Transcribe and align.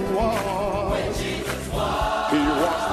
was. 0.00 0.90
When 0.92 1.12
Jesus 1.14 1.72
was. 1.72 2.30
He 2.30 2.38
washed 2.38 2.87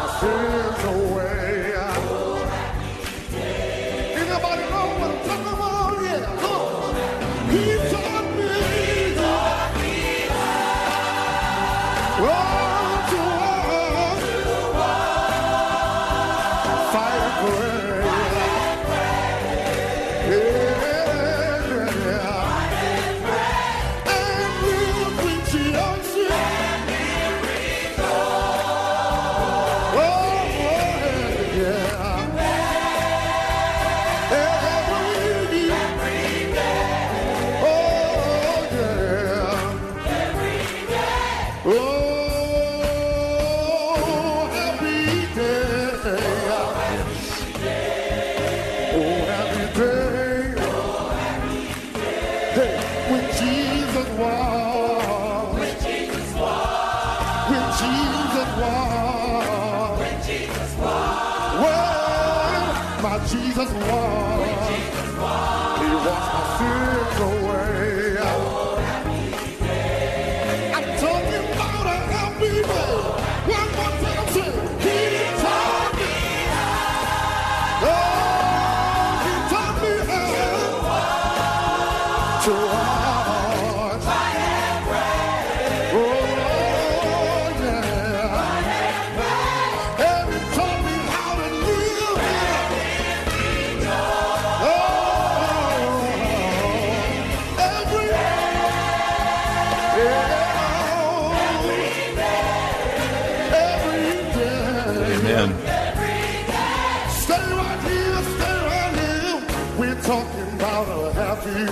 feel 111.46 111.70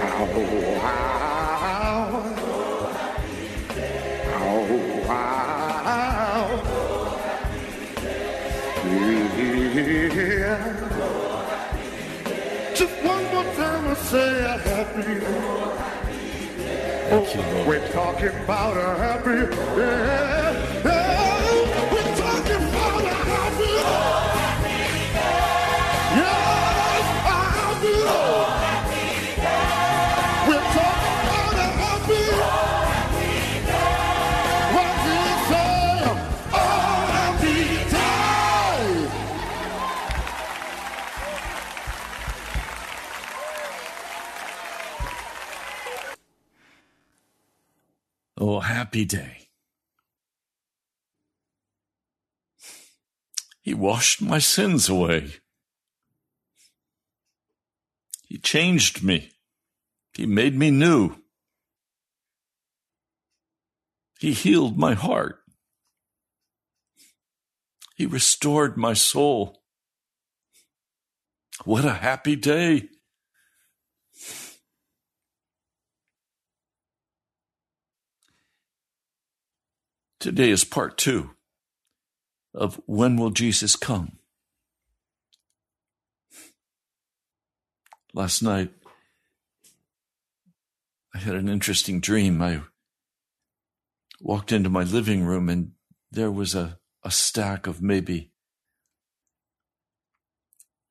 Oh. 0.00 0.14
Oh, 0.20 0.42
wow. 0.78 2.22
Happy 2.22 3.34
day. 3.74 3.88
Oh, 4.34 5.06
wow. 5.08 5.37
Just 12.74 13.02
one 13.02 13.24
more 13.24 13.44
time, 13.54 13.88
I 13.88 13.94
say 13.94 14.44
a 14.44 14.58
happy. 14.58 15.20
Lord. 17.10 17.66
We're 17.66 17.88
talking 17.92 18.28
about 18.44 18.76
a 18.76 18.96
happy. 18.98 19.56
Yeah. 19.78 20.47
Happy 48.68 49.04
day. 49.04 49.48
He 53.62 53.74
washed 53.74 54.20
my 54.22 54.38
sins 54.38 54.88
away. 54.88 55.32
He 58.26 58.38
changed 58.38 59.02
me. 59.02 59.32
He 60.12 60.26
made 60.26 60.54
me 60.54 60.70
new. 60.70 61.16
He 64.18 64.32
healed 64.32 64.76
my 64.76 64.94
heart. 64.94 65.38
He 67.96 68.04
restored 68.04 68.76
my 68.76 68.94
soul. 68.94 69.62
What 71.64 71.84
a 71.84 71.94
happy 71.94 72.36
day. 72.36 72.88
Today 80.20 80.50
is 80.50 80.64
part 80.64 80.98
two 80.98 81.30
of 82.52 82.80
When 82.86 83.16
Will 83.16 83.30
Jesus 83.30 83.76
Come? 83.76 84.18
Last 88.12 88.42
night, 88.42 88.72
I 91.14 91.18
had 91.18 91.36
an 91.36 91.48
interesting 91.48 92.00
dream. 92.00 92.42
I 92.42 92.62
walked 94.20 94.50
into 94.50 94.68
my 94.68 94.82
living 94.82 95.24
room 95.24 95.48
and 95.48 95.72
there 96.10 96.32
was 96.32 96.52
a, 96.52 96.80
a 97.04 97.12
stack 97.12 97.68
of 97.68 97.80
maybe 97.80 98.32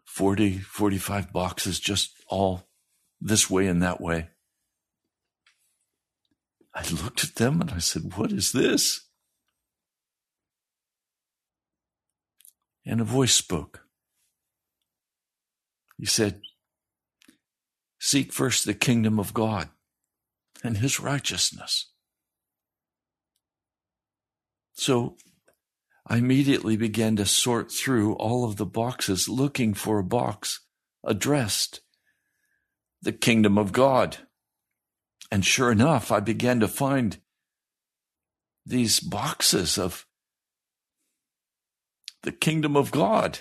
40, 0.05 0.59
45 0.59 1.33
boxes 1.33 1.81
just 1.81 2.13
all 2.29 2.69
this 3.19 3.49
way 3.49 3.67
and 3.67 3.83
that 3.83 3.99
way. 3.99 4.29
I 6.73 6.87
looked 6.87 7.25
at 7.25 7.35
them 7.35 7.59
and 7.59 7.71
I 7.71 7.79
said, 7.79 8.13
What 8.15 8.31
is 8.31 8.53
this? 8.53 9.06
And 12.89 13.01
a 13.01 13.03
voice 13.03 13.33
spoke. 13.33 13.81
He 15.97 16.05
said, 16.05 16.41
Seek 17.99 18.31
first 18.31 18.65
the 18.65 18.73
kingdom 18.73 19.19
of 19.19 19.33
God 19.33 19.67
and 20.63 20.77
his 20.77 20.97
righteousness. 20.97 21.91
So 24.73 25.17
I 26.07 26.17
immediately 26.17 26.77
began 26.77 27.17
to 27.17 27.25
sort 27.25 27.73
through 27.73 28.13
all 28.13 28.45
of 28.45 28.55
the 28.55 28.65
boxes 28.65 29.27
looking 29.27 29.73
for 29.73 29.99
a 29.99 30.03
box 30.03 30.61
addressed 31.03 31.81
the 33.01 33.11
kingdom 33.11 33.57
of 33.57 33.73
God. 33.73 34.17
And 35.29 35.43
sure 35.43 35.73
enough, 35.73 36.09
I 36.09 36.21
began 36.21 36.61
to 36.61 36.69
find 36.69 37.17
these 38.65 39.01
boxes 39.01 39.77
of 39.77 40.06
the 42.27 42.31
kingdom 42.33 42.75
of 42.75 42.91
God. 42.91 43.39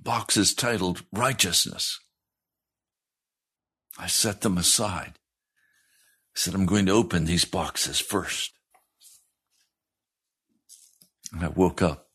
Boxes 0.00 0.54
titled 0.54 1.02
Righteousness. 1.10 1.98
I 3.98 4.06
set 4.06 4.42
them 4.42 4.56
aside. 4.56 5.14
I 5.16 6.36
said, 6.36 6.54
I'm 6.54 6.64
going 6.64 6.86
to 6.86 6.92
open 6.92 7.24
these 7.24 7.44
boxes 7.44 7.98
first. 7.98 8.52
And 11.32 11.42
I 11.42 11.48
woke 11.48 11.82
up. 11.82 12.06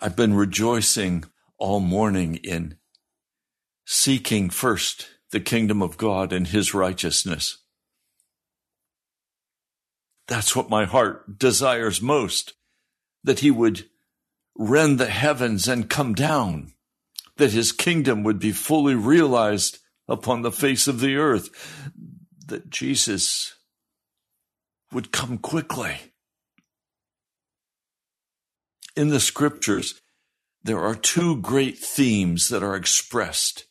I've 0.00 0.14
been 0.14 0.34
rejoicing 0.34 1.24
all 1.58 1.80
morning 1.80 2.36
in 2.36 2.76
seeking 3.84 4.48
first 4.48 5.08
the 5.32 5.40
kingdom 5.40 5.82
of 5.82 5.96
God 5.96 6.32
and 6.32 6.46
his 6.46 6.72
righteousness. 6.72 7.59
That's 10.30 10.54
what 10.54 10.70
my 10.70 10.84
heart 10.84 11.40
desires 11.40 12.00
most, 12.00 12.52
that 13.24 13.40
he 13.40 13.50
would 13.50 13.86
rend 14.56 14.98
the 15.00 15.06
heavens 15.06 15.66
and 15.66 15.90
come 15.90 16.14
down, 16.14 16.72
that 17.36 17.50
his 17.50 17.72
kingdom 17.72 18.22
would 18.22 18.38
be 18.38 18.52
fully 18.52 18.94
realized 18.94 19.78
upon 20.06 20.42
the 20.42 20.52
face 20.52 20.86
of 20.86 21.00
the 21.00 21.16
earth, 21.16 21.50
that 22.46 22.70
Jesus 22.70 23.56
would 24.92 25.10
come 25.10 25.36
quickly. 25.36 25.96
In 28.94 29.08
the 29.08 29.18
scriptures, 29.18 30.00
there 30.62 30.78
are 30.78 30.94
two 30.94 31.40
great 31.40 31.76
themes 31.76 32.50
that 32.50 32.62
are 32.62 32.76
expressed. 32.76 33.64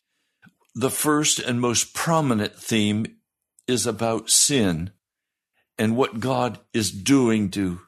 The 0.76 0.92
first 0.92 1.40
and 1.40 1.62
most 1.62 1.94
prominent 1.94 2.56
theme 2.56 3.06
is 3.66 3.88
about 3.88 4.30
sin 4.30 4.92
and 5.80 5.96
what 5.96 6.20
God 6.20 6.60
is 6.74 6.92
doing 6.92 7.50
to, 7.52 7.80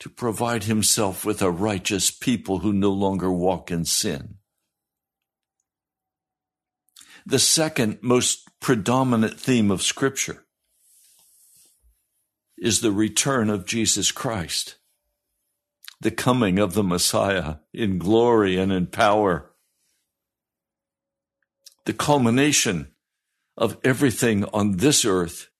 to 0.00 0.10
provide 0.10 0.64
himself 0.64 1.24
with 1.24 1.40
a 1.40 1.52
righteous 1.52 2.10
people 2.10 2.58
who 2.58 2.72
no 2.72 2.90
longer 2.90 3.30
walk 3.30 3.70
in 3.70 3.84
sin. 3.84 4.34
The 7.24 7.38
second 7.38 8.00
most 8.02 8.48
predominant 8.60 9.38
theme 9.38 9.70
of 9.70 9.82
Scripture 9.82 10.44
is 12.58 12.80
the 12.80 12.92
return 12.92 13.48
of 13.48 13.64
Jesus 13.64 14.10
Christ, 14.10 14.76
the 16.00 16.10
coming 16.10 16.58
of 16.58 16.74
the 16.74 16.82
Messiah 16.82 17.56
in 17.72 17.98
glory 17.98 18.56
and 18.56 18.72
in 18.72 18.88
power, 18.88 19.52
the 21.84 21.92
culmination 21.92 22.88
of 23.56 23.78
everything 23.84 24.44
on 24.46 24.78
this 24.78 25.04
earth 25.04 25.50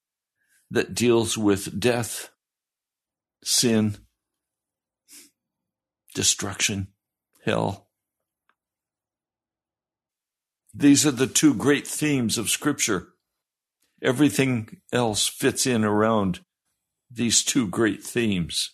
that 0.71 0.95
deals 0.95 1.39
with 1.39 1.79
death, 1.79 2.31
sin, 3.43 3.97
destruction, 6.15 6.89
hell. 7.45 7.89
These 10.75 11.07
are 11.07 11.13
the 11.13 11.27
two 11.27 11.55
great 11.55 11.87
themes 11.87 12.37
of 12.37 12.51
Scripture. 12.51 13.09
Everything 14.03 14.81
else 14.93 15.27
fits 15.27 15.67
in 15.67 15.85
around 15.85 16.41
these 17.11 17.43
two 17.43 17.67
great 17.67 18.03
themes. 18.03 18.73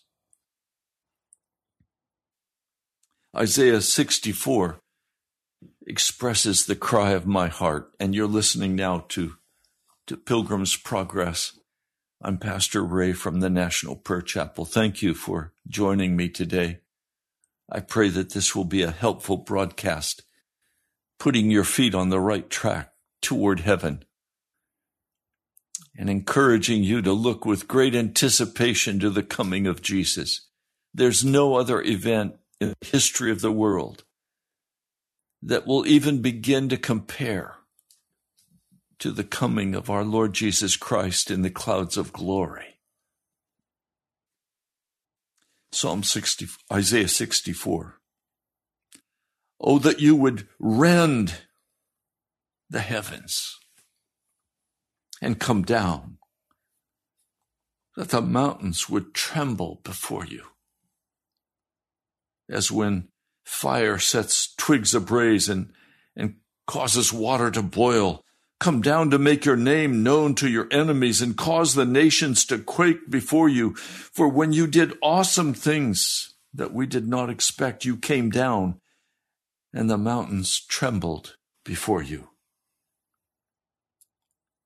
Isaiah 3.36 3.80
64 3.80 4.80
expresses 5.86 6.66
the 6.66 6.76
cry 6.76 7.10
of 7.12 7.26
my 7.26 7.48
heart, 7.48 7.92
and 7.98 8.14
you're 8.14 8.26
listening 8.26 8.74
now 8.74 9.04
to, 9.08 9.34
to 10.06 10.16
Pilgrim's 10.16 10.76
Progress. 10.76 11.58
I'm 12.24 12.38
Pastor 12.38 12.84
Ray 12.84 13.14
from 13.14 13.40
the 13.40 13.50
National 13.50 13.96
Prayer 13.96 14.22
Chapel. 14.22 14.64
Thank 14.64 15.02
you 15.02 15.12
for 15.12 15.52
joining 15.66 16.14
me 16.14 16.28
today. 16.28 16.78
I 17.68 17.80
pray 17.80 18.10
that 18.10 18.32
this 18.32 18.54
will 18.54 18.64
be 18.64 18.82
a 18.82 18.92
helpful 18.92 19.38
broadcast 19.38 20.22
putting 21.18 21.50
your 21.50 21.64
feet 21.64 21.96
on 21.96 22.10
the 22.10 22.20
right 22.20 22.48
track 22.48 22.92
toward 23.22 23.60
heaven 23.60 24.04
and 25.98 26.08
encouraging 26.08 26.84
you 26.84 27.02
to 27.02 27.12
look 27.12 27.44
with 27.44 27.66
great 27.66 27.92
anticipation 27.92 29.00
to 29.00 29.10
the 29.10 29.24
coming 29.24 29.66
of 29.66 29.82
Jesus. 29.82 30.48
There's 30.94 31.24
no 31.24 31.56
other 31.56 31.82
event 31.82 32.36
in 32.60 32.68
the 32.68 32.86
history 32.86 33.32
of 33.32 33.40
the 33.40 33.52
world 33.52 34.04
that 35.42 35.66
will 35.66 35.84
even 35.88 36.22
begin 36.22 36.68
to 36.68 36.76
compare 36.76 37.56
to 39.02 39.10
the 39.10 39.24
coming 39.24 39.74
of 39.74 39.90
our 39.90 40.04
Lord 40.04 40.32
Jesus 40.32 40.76
Christ 40.76 41.28
in 41.28 41.42
the 41.42 41.50
clouds 41.50 41.96
of 41.96 42.12
glory. 42.12 42.78
Psalm 45.72 46.04
60, 46.04 46.46
Isaiah 46.72 47.08
64. 47.08 47.98
Oh, 49.60 49.80
that 49.80 49.98
you 49.98 50.14
would 50.14 50.46
rend 50.60 51.34
the 52.70 52.78
heavens 52.78 53.58
and 55.20 55.40
come 55.40 55.62
down, 55.62 56.18
that 57.96 58.10
the 58.10 58.22
mountains 58.22 58.88
would 58.88 59.14
tremble 59.14 59.80
before 59.82 60.26
you. 60.26 60.44
As 62.48 62.70
when 62.70 63.08
fire 63.44 63.98
sets 63.98 64.54
twigs 64.54 64.94
ablaze 64.94 65.48
and, 65.48 65.72
and 66.14 66.36
causes 66.68 67.12
water 67.12 67.50
to 67.50 67.62
boil, 67.62 68.24
come 68.62 68.80
down 68.80 69.10
to 69.10 69.18
make 69.18 69.44
your 69.44 69.56
name 69.56 70.04
known 70.04 70.36
to 70.36 70.48
your 70.48 70.68
enemies 70.70 71.20
and 71.20 71.36
cause 71.36 71.74
the 71.74 71.84
nations 71.84 72.44
to 72.44 72.56
quake 72.56 73.10
before 73.10 73.48
you. 73.48 73.74
For 73.74 74.28
when 74.28 74.52
you 74.52 74.68
did 74.68 74.96
awesome 75.02 75.52
things 75.52 76.34
that 76.54 76.72
we 76.72 76.86
did 76.86 77.08
not 77.08 77.28
expect, 77.28 77.84
you 77.84 77.96
came 77.96 78.30
down 78.30 78.80
and 79.74 79.90
the 79.90 79.98
mountains 79.98 80.60
trembled 80.68 81.34
before 81.64 82.02
you. 82.02 82.28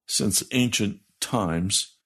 Since 0.06 0.42
ancient 0.52 1.00
times, 1.18 1.96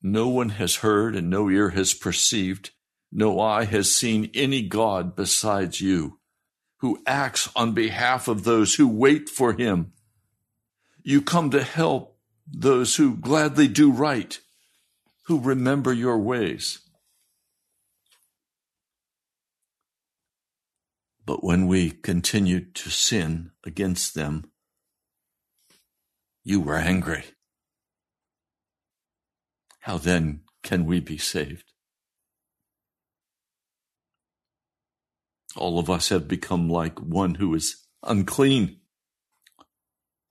no 0.00 0.28
one 0.28 0.50
has 0.50 0.76
heard 0.76 1.14
and 1.14 1.28
no 1.28 1.50
ear 1.50 1.70
has 1.70 1.92
perceived, 1.92 2.70
no 3.12 3.40
eye 3.40 3.64
has 3.66 3.94
seen 3.94 4.30
any 4.32 4.62
God 4.62 5.14
besides 5.14 5.82
you, 5.82 6.18
who 6.78 7.02
acts 7.06 7.50
on 7.54 7.72
behalf 7.72 8.26
of 8.26 8.44
those 8.44 8.76
who 8.76 8.88
wait 8.88 9.28
for 9.28 9.52
him. 9.52 9.93
You 11.04 11.20
come 11.20 11.50
to 11.50 11.62
help 11.62 12.18
those 12.46 12.96
who 12.96 13.16
gladly 13.16 13.68
do 13.68 13.92
right, 13.92 14.38
who 15.26 15.38
remember 15.38 15.92
your 15.92 16.18
ways. 16.18 16.78
But 21.26 21.44
when 21.44 21.66
we 21.66 21.90
continued 21.90 22.74
to 22.76 22.90
sin 22.90 23.50
against 23.64 24.14
them, 24.14 24.50
you 26.42 26.60
were 26.60 26.76
angry. 26.76 27.24
How 29.80 29.98
then 29.98 30.40
can 30.62 30.86
we 30.86 31.00
be 31.00 31.18
saved? 31.18 31.64
All 35.56 35.78
of 35.78 35.88
us 35.88 36.08
have 36.08 36.28
become 36.28 36.68
like 36.68 36.98
one 36.98 37.36
who 37.36 37.54
is 37.54 37.86
unclean. 38.02 38.80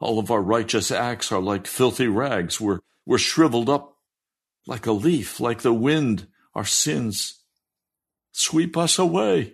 All 0.03 0.19
of 0.19 0.29
our 0.29 0.41
righteous 0.41 0.91
acts 0.91 1.31
are 1.31 1.39
like 1.39 1.65
filthy 1.65 2.07
rags. 2.07 2.59
We're, 2.59 2.79
we're 3.05 3.17
shriveled 3.17 3.69
up 3.69 3.95
like 4.67 4.85
a 4.85 4.91
leaf, 4.91 5.39
like 5.39 5.61
the 5.61 5.73
wind. 5.73 6.27
Our 6.53 6.65
sins 6.65 7.41
sweep 8.33 8.75
us 8.75 8.99
away. 8.99 9.53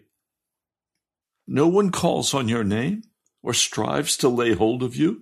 No 1.47 1.67
one 1.67 1.91
calls 1.91 2.33
on 2.33 2.47
your 2.49 2.63
name 2.63 3.03
or 3.43 3.53
strives 3.53 4.17
to 4.17 4.27
lay 4.27 4.55
hold 4.55 4.81
of 4.81 4.95
you. 4.95 5.21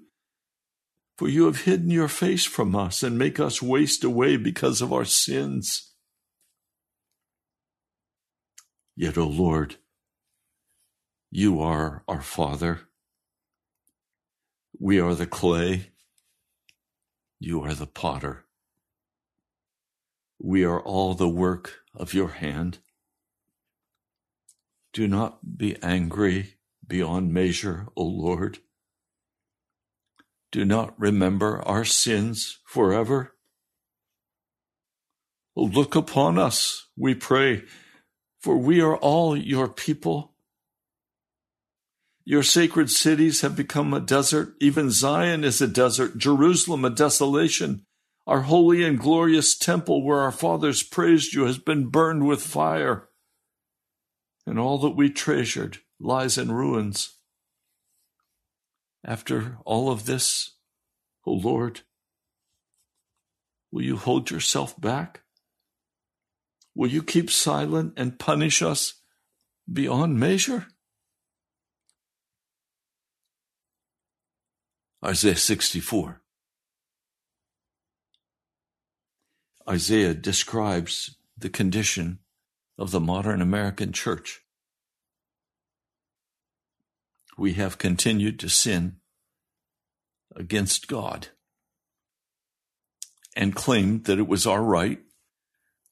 For 1.17 1.27
you 1.27 1.46
have 1.48 1.63
hidden 1.63 1.91
your 1.91 2.07
face 2.07 2.46
from 2.46 2.74
us 2.74 3.03
and 3.03 3.17
make 3.17 3.38
us 3.38 3.62
waste 3.62 4.05
away 4.05 4.38
because 4.38 4.81
of 4.81 4.93
our 4.93 5.03
sins. 5.03 5.91
Yet, 8.96 9.17
O 9.17 9.27
Lord, 9.27 9.75
you 11.29 11.60
are 11.60 12.05
our 12.07 12.22
Father. 12.22 12.87
We 14.79 15.00
are 15.00 15.15
the 15.15 15.25
clay. 15.25 15.91
You 17.39 17.62
are 17.62 17.74
the 17.74 17.88
potter. 17.88 18.46
We 20.39 20.63
are 20.63 20.79
all 20.79 21.15
the 21.15 21.27
work 21.27 21.79
of 21.96 22.13
your 22.13 22.29
hand. 22.29 22.77
Do 24.93 25.07
not 25.07 25.57
be 25.57 25.81
angry 25.81 26.57
beyond 26.86 27.34
measure, 27.34 27.88
O 27.96 28.03
Lord. 28.03 28.60
Do 30.51 30.63
not 30.63 30.93
remember 31.00 31.62
our 31.63 31.84
sins 31.84 32.60
forever. 32.63 33.34
Look 35.55 35.96
upon 35.96 36.38
us, 36.38 36.88
we 36.96 37.15
pray, 37.15 37.63
for 38.39 38.57
we 38.57 38.79
are 38.79 38.96
all 38.96 39.36
your 39.36 39.67
people. 39.67 40.36
Your 42.29 42.43
sacred 42.43 42.91
cities 42.91 43.39
have 43.39 43.55
become 43.55 43.93
a 43.93 44.01
desert. 44.01 44.55
Even 44.60 44.91
Zion 44.91 45.46
is 45.46 45.62
a 45.62 45.67
desert, 45.67 46.17
Jerusalem 46.17 46.84
a 46.84 46.89
desolation. 46.89 47.86
Our 48.27 48.41
holy 48.41 48.84
and 48.84 49.00
glorious 49.00 49.57
temple 49.57 50.03
where 50.03 50.19
our 50.19 50.34
fathers 50.34 50.84
praised 50.84 51.34
you 51.34 51.46
has 51.46 51.57
been 51.57 51.88
burned 51.88 52.27
with 52.27 52.41
fire. 52.41 53.07
And 54.46 54.60
all 54.60 54.77
that 54.79 54.89
we 54.89 55.10
treasured 55.10 55.77
lies 56.01 56.38
in 56.38 56.51
ruins. 56.51 57.15
After 59.05 59.60
all 59.63 59.89
of 59.89 60.05
this, 60.05 60.57
O 61.25 61.31
Lord, 61.31 61.84
will 63.72 63.84
you 63.84 63.96
hold 63.96 64.31
yourself 64.31 64.77
back? 64.77 65.22
Will 66.75 66.89
you 66.89 67.03
keep 67.03 67.31
silent 67.31 67.93
and 67.96 68.19
punish 68.19 68.62
us 68.62 68.96
beyond 69.72 70.19
measure? 70.19 70.67
Isaiah 75.04 75.36
64. 75.36 76.22
Isaiah 79.70 80.13
describes 80.13 81.18
the 81.38 81.50
condition 81.50 82.20
of 82.77 82.92
the 82.92 83.00
modern 83.00 83.42
American 83.42 83.92
church. 83.92 84.42
We 87.38 87.54
have 87.54 87.77
continued 87.77 88.39
to 88.39 88.50
sin 88.50 88.98
against 90.36 90.88
God 90.88 91.27
and 93.36 93.56
claimed 93.56 94.06
that 94.06 94.18
it 94.18 94.27
was 94.27 94.48
our 94.48 94.63
right 94.63 95.00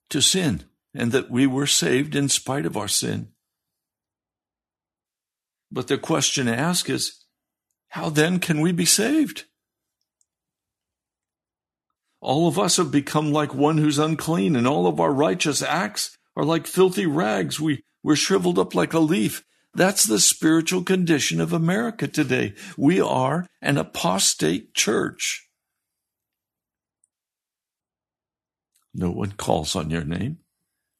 to 0.10 0.22
sin 0.22 0.64
and 0.96 1.12
that 1.12 1.30
we 1.30 1.46
were 1.46 1.68
saved 1.68 2.16
in 2.16 2.30
spite 2.30 2.66
of 2.66 2.76
our 2.76 2.88
sin. 2.88 3.30
But 5.72 5.88
the 5.88 5.98
question 5.98 6.48
asked 6.48 6.90
is, 6.90 7.25
how 7.96 8.10
then 8.10 8.40
can 8.40 8.60
we 8.60 8.74
be 8.74 8.84
saved? 8.84 9.46
All 12.20 12.46
of 12.46 12.60
us 12.60 12.76
have 12.76 12.92
become 12.92 13.32
like 13.32 13.56
one 13.56 13.78
who's 13.78 13.98
unclean, 13.98 14.58
and 14.58 14.68
all 14.68 14.86
of 14.86 15.00
our 15.00 15.14
righteous 15.14 15.62
acts 15.62 16.18
are 16.36 16.44
like 16.44 16.68
filthy 16.68 17.06
rags. 17.06 17.58
We, 17.58 17.86
we're 18.04 18.18
shriveled 18.18 18.60
up 18.60 18.76
like 18.76 18.92
a 18.94 19.00
leaf. 19.00 19.46
That's 19.74 20.04
the 20.04 20.20
spiritual 20.20 20.84
condition 20.84 21.40
of 21.40 21.54
America 21.54 22.06
today. 22.06 22.56
We 22.76 23.00
are 23.00 23.48
an 23.62 23.78
apostate 23.78 24.74
church. 24.74 25.48
No 28.94 29.10
one 29.10 29.32
calls 29.38 29.74
on 29.74 29.90
your 29.90 30.04
name 30.04 30.40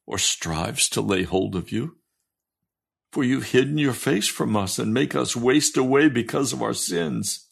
or 0.06 0.16
strives 0.16 0.88
to 0.90 1.02
lay 1.02 1.24
hold 1.24 1.56
of 1.56 1.70
you. 1.70 1.98
For 3.16 3.24
you've 3.24 3.52
hidden 3.52 3.78
your 3.78 3.94
face 3.94 4.28
from 4.28 4.54
us 4.58 4.78
and 4.78 4.92
make 4.92 5.14
us 5.14 5.34
waste 5.34 5.78
away 5.78 6.10
because 6.10 6.52
of 6.52 6.60
our 6.60 6.74
sins. 6.74 7.48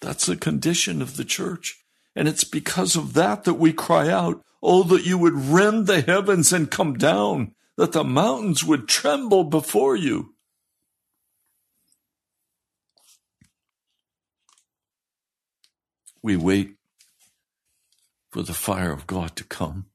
That's 0.00 0.26
the 0.26 0.34
condition 0.34 1.00
of 1.00 1.16
the 1.16 1.24
church. 1.24 1.80
And 2.16 2.26
it's 2.26 2.42
because 2.42 2.96
of 2.96 3.14
that 3.14 3.44
that 3.44 3.54
we 3.54 3.72
cry 3.72 4.08
out, 4.08 4.42
Oh, 4.60 4.82
that 4.82 5.06
you 5.06 5.18
would 5.18 5.36
rend 5.36 5.86
the 5.86 6.00
heavens 6.00 6.52
and 6.52 6.68
come 6.68 6.94
down, 6.94 7.54
that 7.76 7.92
the 7.92 8.02
mountains 8.02 8.64
would 8.64 8.88
tremble 8.88 9.44
before 9.44 9.94
you. 9.94 10.34
We 16.24 16.36
wait 16.36 16.74
for 18.32 18.42
the 18.42 18.52
fire 18.52 18.90
of 18.90 19.06
God 19.06 19.36
to 19.36 19.44
come, 19.44 19.86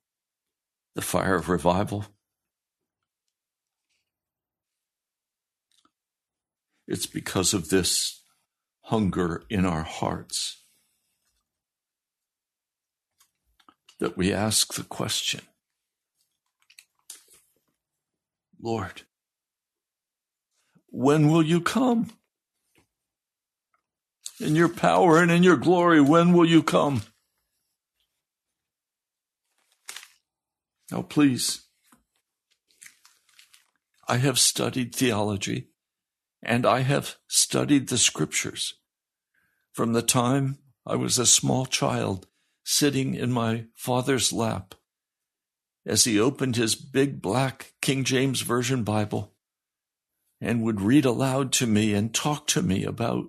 the 0.96 1.02
fire 1.02 1.36
of 1.36 1.50
revival, 1.50 2.06
It's 6.88 7.06
because 7.06 7.54
of 7.54 7.70
this 7.70 8.24
hunger 8.82 9.44
in 9.50 9.66
our 9.66 9.84
hearts 9.84 10.64
that 14.00 14.18
we 14.18 14.34
ask 14.34 14.74
the 14.74 14.84
question 14.84 15.42
Lord, 18.62 19.02
when 20.88 21.30
will 21.30 21.44
you 21.44 21.60
come? 21.60 22.12
In 24.40 24.56
your 24.56 24.70
power 24.70 25.22
and 25.22 25.32
in 25.32 25.44
your 25.44 25.58
glory, 25.58 26.02
when 26.02 26.34
will 26.34 26.46
you 26.46 26.64
come? 26.64 27.04
Now, 30.92 31.02
please, 31.02 31.64
I 34.08 34.18
have 34.18 34.40
studied 34.40 34.94
theology 34.94 35.73
and 36.44 36.66
I 36.66 36.82
have 36.82 37.16
studied 37.28 37.88
the 37.88 37.98
scriptures 37.98 38.76
from 39.72 39.94
the 39.94 40.02
time 40.02 40.60
I 40.86 40.96
was 40.96 41.18
a 41.18 41.26
small 41.26 41.66
child 41.66 42.28
sitting 42.64 43.16
in 43.16 43.32
my 43.32 43.66
father's 43.76 44.34
lap, 44.34 44.76
as 45.86 46.04
he 46.04 46.20
opened 46.20 46.56
his 46.56 46.76
big 46.76 47.22
black 47.22 47.74
King 47.82 48.04
James 48.04 48.42
Version 48.42 48.84
Bible 48.84 49.34
and 50.40 50.62
would 50.62 50.82
read 50.82 51.06
aloud 51.06 51.52
to 51.54 51.68
me 51.68 51.94
and 51.94 52.14
talk 52.14 52.48
to 52.48 52.62
me 52.62 52.84
about, 52.84 53.26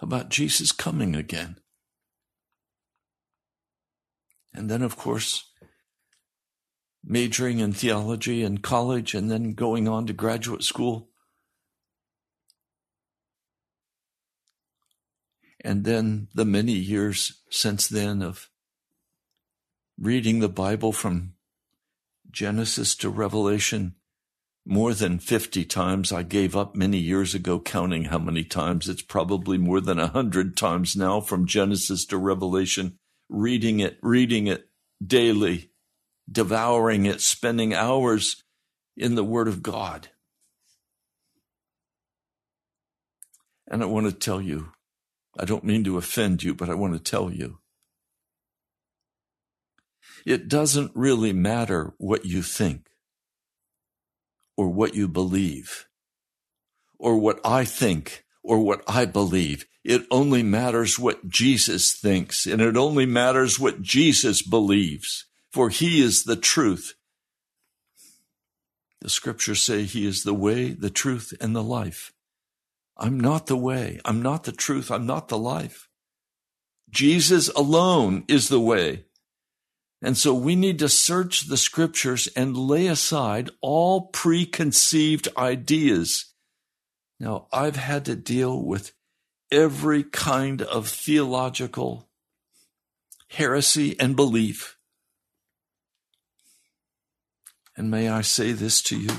about 0.00 0.28
Jesus 0.28 0.72
coming 0.72 1.16
again. 1.16 1.56
And 4.52 4.70
then, 4.70 4.82
of 4.82 4.96
course, 4.96 5.50
majoring 7.02 7.60
in 7.60 7.72
theology 7.72 8.42
in 8.42 8.58
college 8.58 9.14
and 9.14 9.30
then 9.30 9.54
going 9.54 9.88
on 9.88 10.06
to 10.06 10.12
graduate 10.12 10.62
school. 10.62 11.09
And 15.62 15.84
then 15.84 16.28
the 16.34 16.44
many 16.44 16.72
years 16.72 17.40
since 17.50 17.88
then 17.88 18.22
of 18.22 18.48
reading 19.98 20.40
the 20.40 20.48
Bible 20.48 20.92
from 20.92 21.34
Genesis 22.30 22.94
to 22.96 23.10
Revelation 23.10 23.94
more 24.64 24.94
than 24.94 25.18
50 25.18 25.64
times. 25.64 26.12
I 26.12 26.22
gave 26.22 26.56
up 26.56 26.74
many 26.74 26.98
years 26.98 27.34
ago 27.34 27.58
counting 27.58 28.04
how 28.04 28.18
many 28.18 28.44
times. 28.44 28.88
It's 28.88 29.02
probably 29.02 29.58
more 29.58 29.80
than 29.80 29.98
a 29.98 30.06
hundred 30.06 30.56
times 30.56 30.96
now 30.96 31.20
from 31.20 31.46
Genesis 31.46 32.04
to 32.06 32.18
Revelation, 32.18 32.98
reading 33.28 33.80
it, 33.80 33.98
reading 34.02 34.46
it 34.46 34.68
daily, 35.04 35.70
devouring 36.30 37.06
it, 37.06 37.20
spending 37.20 37.74
hours 37.74 38.42
in 38.96 39.14
the 39.14 39.24
Word 39.24 39.48
of 39.48 39.62
God. 39.62 40.08
And 43.66 43.82
I 43.82 43.86
want 43.86 44.06
to 44.06 44.12
tell 44.12 44.40
you, 44.40 44.72
I 45.40 45.46
don't 45.46 45.64
mean 45.64 45.84
to 45.84 45.96
offend 45.96 46.42
you, 46.42 46.54
but 46.54 46.68
I 46.68 46.74
want 46.74 46.92
to 46.92 47.00
tell 47.00 47.32
you 47.32 47.60
it 50.26 50.48
doesn't 50.48 50.92
really 50.94 51.32
matter 51.32 51.94
what 51.96 52.26
you 52.26 52.42
think 52.42 52.90
or 54.54 54.68
what 54.68 54.94
you 54.94 55.08
believe 55.08 55.86
or 56.98 57.16
what 57.16 57.40
I 57.42 57.64
think 57.64 58.26
or 58.42 58.58
what 58.58 58.82
I 58.86 59.06
believe. 59.06 59.64
It 59.82 60.06
only 60.10 60.42
matters 60.42 60.98
what 60.98 61.26
Jesus 61.26 61.94
thinks 61.94 62.44
and 62.44 62.60
it 62.60 62.76
only 62.76 63.06
matters 63.06 63.58
what 63.58 63.80
Jesus 63.80 64.42
believes, 64.42 65.24
for 65.50 65.70
he 65.70 66.02
is 66.02 66.24
the 66.24 66.36
truth. 66.36 66.92
The 69.00 69.08
scriptures 69.08 69.62
say 69.62 69.84
he 69.84 70.04
is 70.04 70.24
the 70.24 70.34
way, 70.34 70.72
the 70.72 70.90
truth, 70.90 71.32
and 71.40 71.56
the 71.56 71.62
life. 71.62 72.12
I'm 73.00 73.18
not 73.18 73.46
the 73.46 73.56
way. 73.56 73.98
I'm 74.04 74.20
not 74.20 74.44
the 74.44 74.52
truth. 74.52 74.90
I'm 74.90 75.06
not 75.06 75.28
the 75.28 75.38
life. 75.38 75.88
Jesus 76.90 77.48
alone 77.50 78.24
is 78.28 78.48
the 78.48 78.60
way, 78.60 79.06
and 80.02 80.16
so 80.16 80.32
we 80.34 80.56
need 80.56 80.78
to 80.78 80.88
search 80.88 81.46
the 81.46 81.56
scriptures 81.56 82.28
and 82.34 82.56
lay 82.56 82.86
aside 82.86 83.50
all 83.60 84.08
preconceived 84.08 85.28
ideas. 85.36 86.32
Now, 87.18 87.48
I've 87.52 87.76
had 87.76 88.06
to 88.06 88.16
deal 88.16 88.64
with 88.64 88.92
every 89.52 90.02
kind 90.02 90.62
of 90.62 90.88
theological 90.88 92.08
heresy 93.28 93.98
and 94.00 94.16
belief. 94.16 94.76
And 97.76 97.90
may 97.90 98.08
I 98.08 98.22
say 98.22 98.52
this 98.52 98.80
to 98.82 98.98
you 98.98 99.10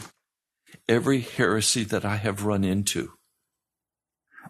every 0.90 1.22
heresy 1.22 1.84
that 1.86 2.04
I 2.04 2.18
have 2.18 2.44
run 2.44 2.64
into 2.64 3.14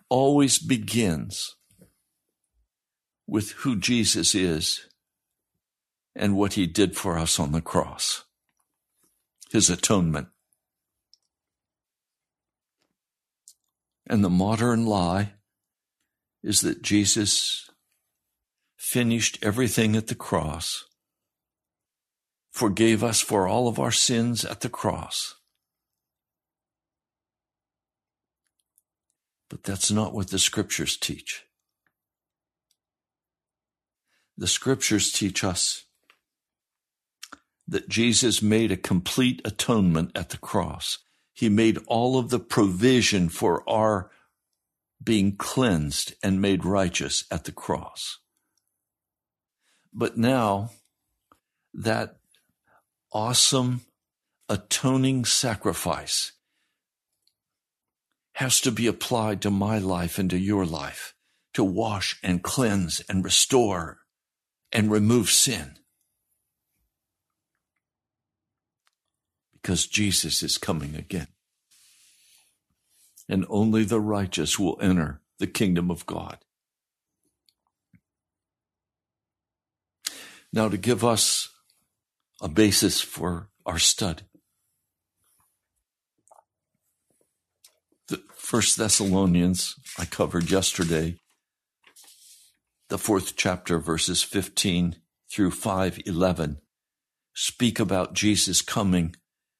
always 0.10 0.60
begins 0.60 1.56
with 3.28 3.52
who 3.52 3.78
Jesus 3.78 4.36
is 4.36 4.88
and 6.16 6.36
what 6.36 6.54
he 6.54 6.68
did 6.68 6.98
for 6.98 7.18
us 7.18 7.40
on 7.40 7.52
the 7.52 7.62
cross, 7.62 8.26
his 9.52 9.70
atonement. 9.70 10.28
And 14.08 14.24
the 14.24 14.30
modern 14.30 14.86
lie 14.86 15.34
is 16.44 16.62
that 16.62 16.82
Jesus 16.82 17.70
finished 18.76 19.40
everything 19.42 19.96
at 19.96 20.08
the 20.08 20.16
cross, 20.16 20.86
forgave 22.52 23.04
us 23.04 23.22
for 23.22 23.48
all 23.48 23.70
of 23.70 23.80
our 23.80 23.92
sins 23.92 24.44
at 24.44 24.60
the 24.60 24.70
cross. 24.70 25.36
But 29.52 29.64
that's 29.64 29.92
not 29.92 30.14
what 30.14 30.30
the 30.30 30.40
scriptures 30.40 30.96
teach. 30.96 31.44
The 34.38 34.48
scriptures 34.48 35.12
teach 35.12 35.44
us 35.44 35.84
that 37.68 37.90
Jesus 37.90 38.42
made 38.42 38.72
a 38.72 38.78
complete 38.78 39.42
atonement 39.44 40.12
at 40.16 40.30
the 40.30 40.38
cross. 40.38 41.00
He 41.34 41.50
made 41.50 41.80
all 41.88 42.18
of 42.18 42.30
the 42.30 42.40
provision 42.40 43.28
for 43.28 43.70
our 43.70 44.10
being 45.04 45.36
cleansed 45.36 46.14
and 46.24 46.42
made 46.42 46.64
righteous 46.64 47.26
at 47.30 47.44
the 47.44 47.52
cross. 47.52 48.20
But 49.94 50.18
now, 50.18 50.70
that 51.74 52.20
awesome 53.12 53.82
atoning 54.48 55.26
sacrifice 55.26 56.32
has 58.42 58.60
to 58.60 58.72
be 58.72 58.88
applied 58.88 59.42
to 59.42 59.50
my 59.50 59.78
life 59.78 60.20
and 60.20 60.30
to 60.30 60.38
your 60.38 60.66
life 60.66 61.14
to 61.54 61.64
wash 61.64 62.20
and 62.24 62.44
cleanse 62.44 63.02
and 63.08 63.24
restore 63.24 64.00
and 64.72 64.92
remove 64.92 65.30
sin. 65.30 65.78
because 69.62 69.86
Jesus 69.88 70.42
is 70.42 70.58
coming 70.58 70.96
again. 70.96 71.28
And 73.30 73.46
only 73.50 73.84
the 73.84 74.02
righteous 74.02 74.58
will 74.58 74.78
enter 74.82 75.22
the 75.40 75.48
kingdom 75.48 75.92
of 75.92 76.06
God. 76.06 76.40
Now, 80.52 80.68
to 80.68 80.78
give 80.78 81.06
us 81.06 81.50
a 82.42 82.50
basis 82.50 83.00
for 83.00 83.50
our 83.66 83.80
study, 83.80 84.24
the 88.10 88.22
First 88.52 88.76
Thessalonians 88.76 89.78
I 89.98 90.04
covered 90.04 90.52
yesterday, 90.52 91.16
the 92.90 92.98
fourth 92.98 93.38
chapter, 93.38 93.80
verses 93.80 94.24
15 94.24 94.98
through 95.32 95.52
511, 95.52 96.58
speak 97.34 97.80
about 97.80 98.12
Jesus 98.12 98.62
coming 98.62 99.16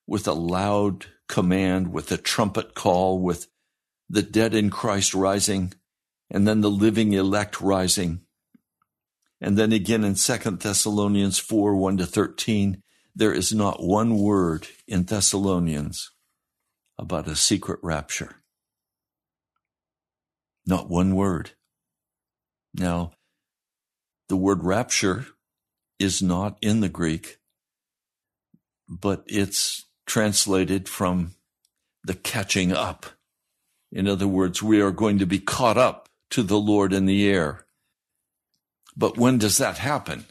with 0.06 0.28
a 0.28 0.34
loud 0.34 1.06
command, 1.26 1.90
with 1.90 2.12
a 2.12 2.18
trumpet 2.18 2.74
call, 2.74 3.18
with 3.18 3.46
the 4.10 4.20
dead 4.20 4.52
in 4.52 4.68
Christ 4.68 5.14
rising, 5.14 5.72
and 6.30 6.46
then 6.46 6.60
the 6.60 6.70
living 6.70 7.14
elect 7.14 7.62
rising. 7.62 8.20
And 9.40 9.56
then 9.56 9.72
again 9.72 10.04
in 10.04 10.16
Second 10.16 10.60
Thessalonians 10.60 11.38
4 11.38 11.76
1 11.76 11.96
to 11.96 12.04
13, 12.04 12.82
there 13.16 13.32
is 13.32 13.54
not 13.54 13.82
one 13.82 14.18
word 14.18 14.68
in 14.86 15.04
Thessalonians 15.04 16.10
about 16.98 17.26
a 17.26 17.34
secret 17.34 17.80
rapture. 17.82 18.41
Not 20.66 20.88
one 20.88 21.14
word. 21.14 21.50
Now, 22.74 23.12
the 24.28 24.36
word 24.36 24.64
rapture 24.64 25.26
is 25.98 26.22
not 26.22 26.56
in 26.62 26.80
the 26.80 26.88
Greek, 26.88 27.38
but 28.88 29.24
it's 29.26 29.86
translated 30.06 30.88
from 30.88 31.32
the 32.04 32.14
catching 32.14 32.72
up. 32.72 33.06
In 33.90 34.08
other 34.08 34.26
words, 34.26 34.62
we 34.62 34.80
are 34.80 34.90
going 34.90 35.18
to 35.18 35.26
be 35.26 35.38
caught 35.38 35.76
up 35.76 36.08
to 36.30 36.42
the 36.42 36.58
Lord 36.58 36.92
in 36.92 37.06
the 37.06 37.28
air. 37.28 37.66
But 38.96 39.18
when 39.18 39.38
does 39.38 39.58
that 39.58 39.78
happen? 39.78 40.26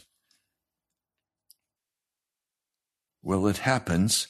Well, 3.24 3.48
it 3.48 3.60
happens 3.60 4.30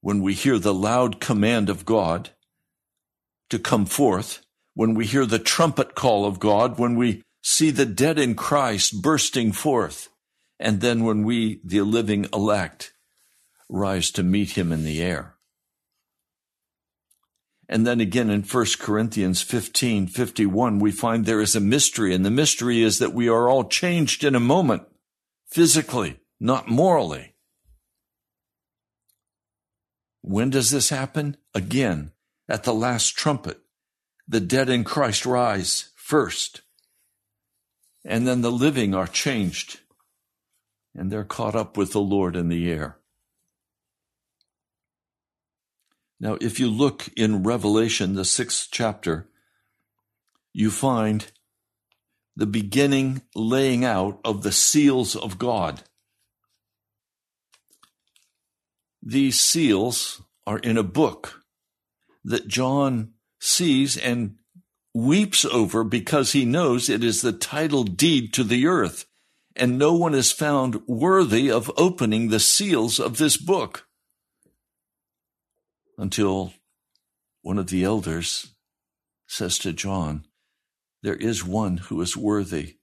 when 0.00 0.22
we 0.22 0.34
hear 0.34 0.58
the 0.58 0.74
loud 0.74 1.20
command 1.20 1.70
of 1.70 1.84
God 1.84 2.30
to 3.50 3.58
come 3.58 3.86
forth, 3.86 4.44
when 4.74 4.94
we 4.94 5.06
hear 5.06 5.26
the 5.26 5.38
trumpet 5.38 5.94
call 5.94 6.24
of 6.24 6.40
God, 6.40 6.78
when 6.78 6.96
we 6.96 7.22
see 7.42 7.70
the 7.70 7.86
dead 7.86 8.18
in 8.18 8.34
Christ 8.34 9.02
bursting 9.02 9.52
forth, 9.52 10.08
and 10.58 10.80
then 10.80 11.04
when 11.04 11.24
we, 11.24 11.60
the 11.64 11.82
living 11.82 12.26
elect, 12.32 12.92
rise 13.68 14.10
to 14.12 14.22
meet 14.22 14.50
him 14.50 14.70
in 14.70 14.84
the 14.84 15.02
air. 15.02 15.36
And 17.68 17.86
then 17.86 18.00
again 18.00 18.28
in 18.28 18.42
1 18.42 18.66
Corinthians 18.78 19.40
15, 19.40 20.06
51, 20.06 20.78
we 20.78 20.92
find 20.92 21.24
there 21.24 21.40
is 21.40 21.56
a 21.56 21.60
mystery, 21.60 22.14
and 22.14 22.24
the 22.24 22.30
mystery 22.30 22.82
is 22.82 22.98
that 22.98 23.14
we 23.14 23.28
are 23.28 23.48
all 23.48 23.64
changed 23.64 24.24
in 24.24 24.34
a 24.34 24.40
moment, 24.40 24.82
physically, 25.48 26.20
not 26.38 26.68
morally. 26.68 27.34
When 30.20 30.50
does 30.50 30.70
this 30.70 30.90
happen? 30.90 31.38
Again, 31.54 32.12
at 32.46 32.64
the 32.64 32.74
last 32.74 33.16
trumpet. 33.16 33.61
The 34.32 34.40
dead 34.40 34.70
in 34.70 34.82
Christ 34.82 35.26
rise 35.26 35.90
first, 35.94 36.62
and 38.02 38.26
then 38.26 38.40
the 38.40 38.50
living 38.50 38.94
are 38.94 39.06
changed 39.06 39.80
and 40.94 41.12
they're 41.12 41.22
caught 41.22 41.54
up 41.54 41.76
with 41.76 41.92
the 41.92 42.00
Lord 42.00 42.34
in 42.34 42.48
the 42.48 42.70
air. 42.70 42.96
Now, 46.18 46.38
if 46.40 46.58
you 46.58 46.70
look 46.70 47.08
in 47.14 47.42
Revelation, 47.42 48.14
the 48.14 48.24
sixth 48.24 48.68
chapter, 48.70 49.28
you 50.54 50.70
find 50.70 51.30
the 52.34 52.46
beginning 52.46 53.20
laying 53.34 53.84
out 53.84 54.18
of 54.24 54.44
the 54.44 54.52
seals 54.52 55.14
of 55.14 55.38
God. 55.38 55.82
These 59.02 59.38
seals 59.38 60.22
are 60.46 60.58
in 60.58 60.78
a 60.78 60.82
book 60.82 61.42
that 62.24 62.48
John 62.48 63.12
sees 63.42 63.96
and 63.96 64.36
weeps 64.94 65.44
over 65.44 65.82
because 65.82 66.30
he 66.30 66.44
knows 66.44 66.88
it 66.88 67.02
is 67.02 67.22
the 67.22 67.32
title 67.32 67.82
deed 67.82 68.32
to 68.32 68.44
the 68.44 68.68
earth, 68.68 69.04
and 69.56 69.76
no 69.76 69.92
one 69.92 70.14
is 70.14 70.30
found 70.30 70.80
worthy 70.86 71.50
of 71.50 71.70
opening 71.76 72.28
the 72.28 72.38
seals 72.38 73.00
of 73.00 73.18
this 73.18 73.36
book 73.36 73.88
until 75.98 76.54
one 77.42 77.58
of 77.58 77.66
the 77.66 77.82
elders 77.82 78.54
says 79.26 79.58
to 79.58 79.72
John, 79.72 80.24
There 81.02 81.16
is 81.16 81.44
one 81.44 81.78
who 81.78 82.00
is 82.00 82.16
worthy, 82.16 82.76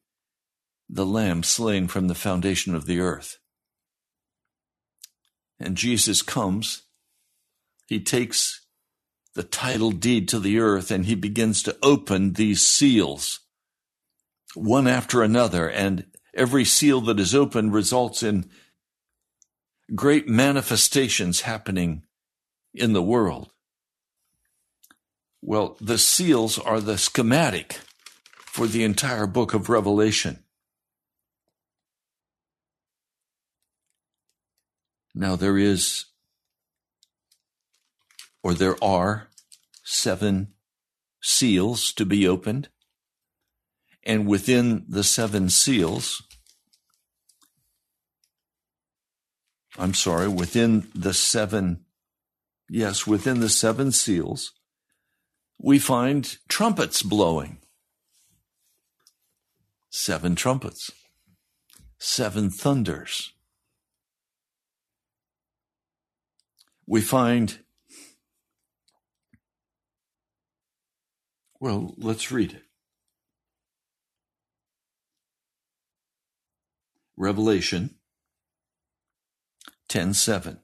the 0.90 1.06
Lamb 1.06 1.42
slain 1.42 1.88
from 1.88 2.10
the 2.10 2.16
foundation 2.16 2.76
of 2.76 2.86
the 2.86 3.00
earth. 3.00 3.38
And 5.58 5.78
Jesus 5.78 6.22
comes, 6.22 6.84
he 7.88 8.02
takes 8.02 8.59
the 9.36 9.44
title 9.44 9.92
deed 9.92 10.28
to 10.30 10.40
the 10.40 10.60
earth 10.60 10.92
and 10.92 11.06
he 11.06 11.16
begins 11.16 11.64
to 11.64 11.78
open 11.82 12.34
these 12.34 12.62
seals 12.62 13.42
one 14.56 14.88
after 14.88 15.22
another. 15.22 15.70
And 15.70 16.06
every 16.34 16.66
seal 16.66 17.02
that 17.02 17.20
is 17.20 17.36
opened 17.36 17.74
results 17.74 18.24
in 18.24 18.50
great 19.96 20.28
manifestations 20.28 21.42
happening 21.42 22.04
in 22.74 22.94
the 22.94 23.02
world. 23.02 23.52
Well, 25.42 25.78
the 25.80 25.98
seals 25.98 26.60
are 26.60 26.82
the 26.82 26.98
schematic 26.98 27.80
for 28.46 28.68
the 28.68 28.84
entire 28.84 29.26
book 29.26 29.54
of 29.54 29.70
Revelation. 29.70 30.44
Now, 35.16 35.36
there 35.36 35.58
is, 35.58 36.06
or 38.44 38.54
there 38.54 38.82
are, 38.84 39.30
seven 39.84 40.54
seals 41.22 41.92
to 41.94 42.06
be 42.06 42.28
opened. 42.28 42.70
And 44.04 44.28
within 44.28 44.86
the 44.88 45.04
seven 45.04 45.50
seals, 45.50 46.24
I'm 49.78 49.94
sorry, 49.94 50.28
within 50.28 50.88
the 50.96 51.14
seven 51.14 51.86
yes, 52.70 53.08
within 53.08 53.40
the 53.40 53.50
seven 53.50 53.92
seals, 53.92 54.54
we 55.58 55.80
find 55.80 56.38
trumpets 56.48 57.02
blowing. 57.02 57.58
Seven 59.90 60.36
trumpets, 60.36 60.92
seven 61.98 62.52
thunders. 62.52 63.34
We 66.86 67.02
find, 67.02 67.60
well, 71.60 71.94
let's 71.98 72.32
read 72.32 72.54
it. 72.54 72.64
Revelation 77.18 77.96
10 79.90 80.14
7. 80.14 80.60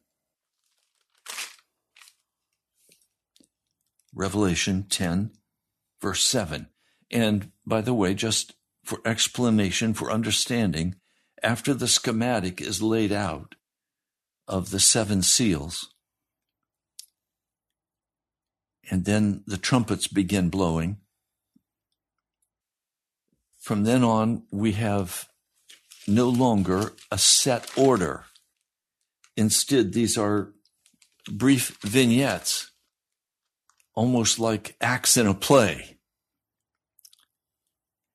Revelation 4.13 4.85
10, 4.89 5.31
verse 6.01 6.23
7. 6.23 6.67
And 7.11 7.51
by 7.65 7.81
the 7.81 7.93
way, 7.93 8.13
just 8.13 8.53
for 8.85 8.99
explanation, 9.05 9.93
for 9.93 10.09
understanding, 10.09 10.95
after 11.43 11.73
the 11.73 11.87
schematic 11.87 12.61
is 12.61 12.81
laid 12.81 13.11
out 13.11 13.55
of 14.47 14.69
the 14.69 14.79
seven 14.79 15.21
seals, 15.21 15.89
and 18.89 19.05
then 19.05 19.43
the 19.45 19.57
trumpets 19.57 20.07
begin 20.07 20.49
blowing, 20.49 20.97
from 23.59 23.83
then 23.83 24.03
on, 24.03 24.43
we 24.51 24.73
have 24.73 25.27
no 26.07 26.29
longer 26.29 26.93
a 27.11 27.17
set 27.17 27.69
order. 27.75 28.25
Instead, 29.35 29.93
these 29.93 30.17
are 30.17 30.53
brief 31.31 31.77
vignettes 31.81 32.71
almost 33.95 34.39
like 34.39 34.75
acts 34.81 35.17
in 35.17 35.25
a 35.25 35.33
play. 35.33 35.97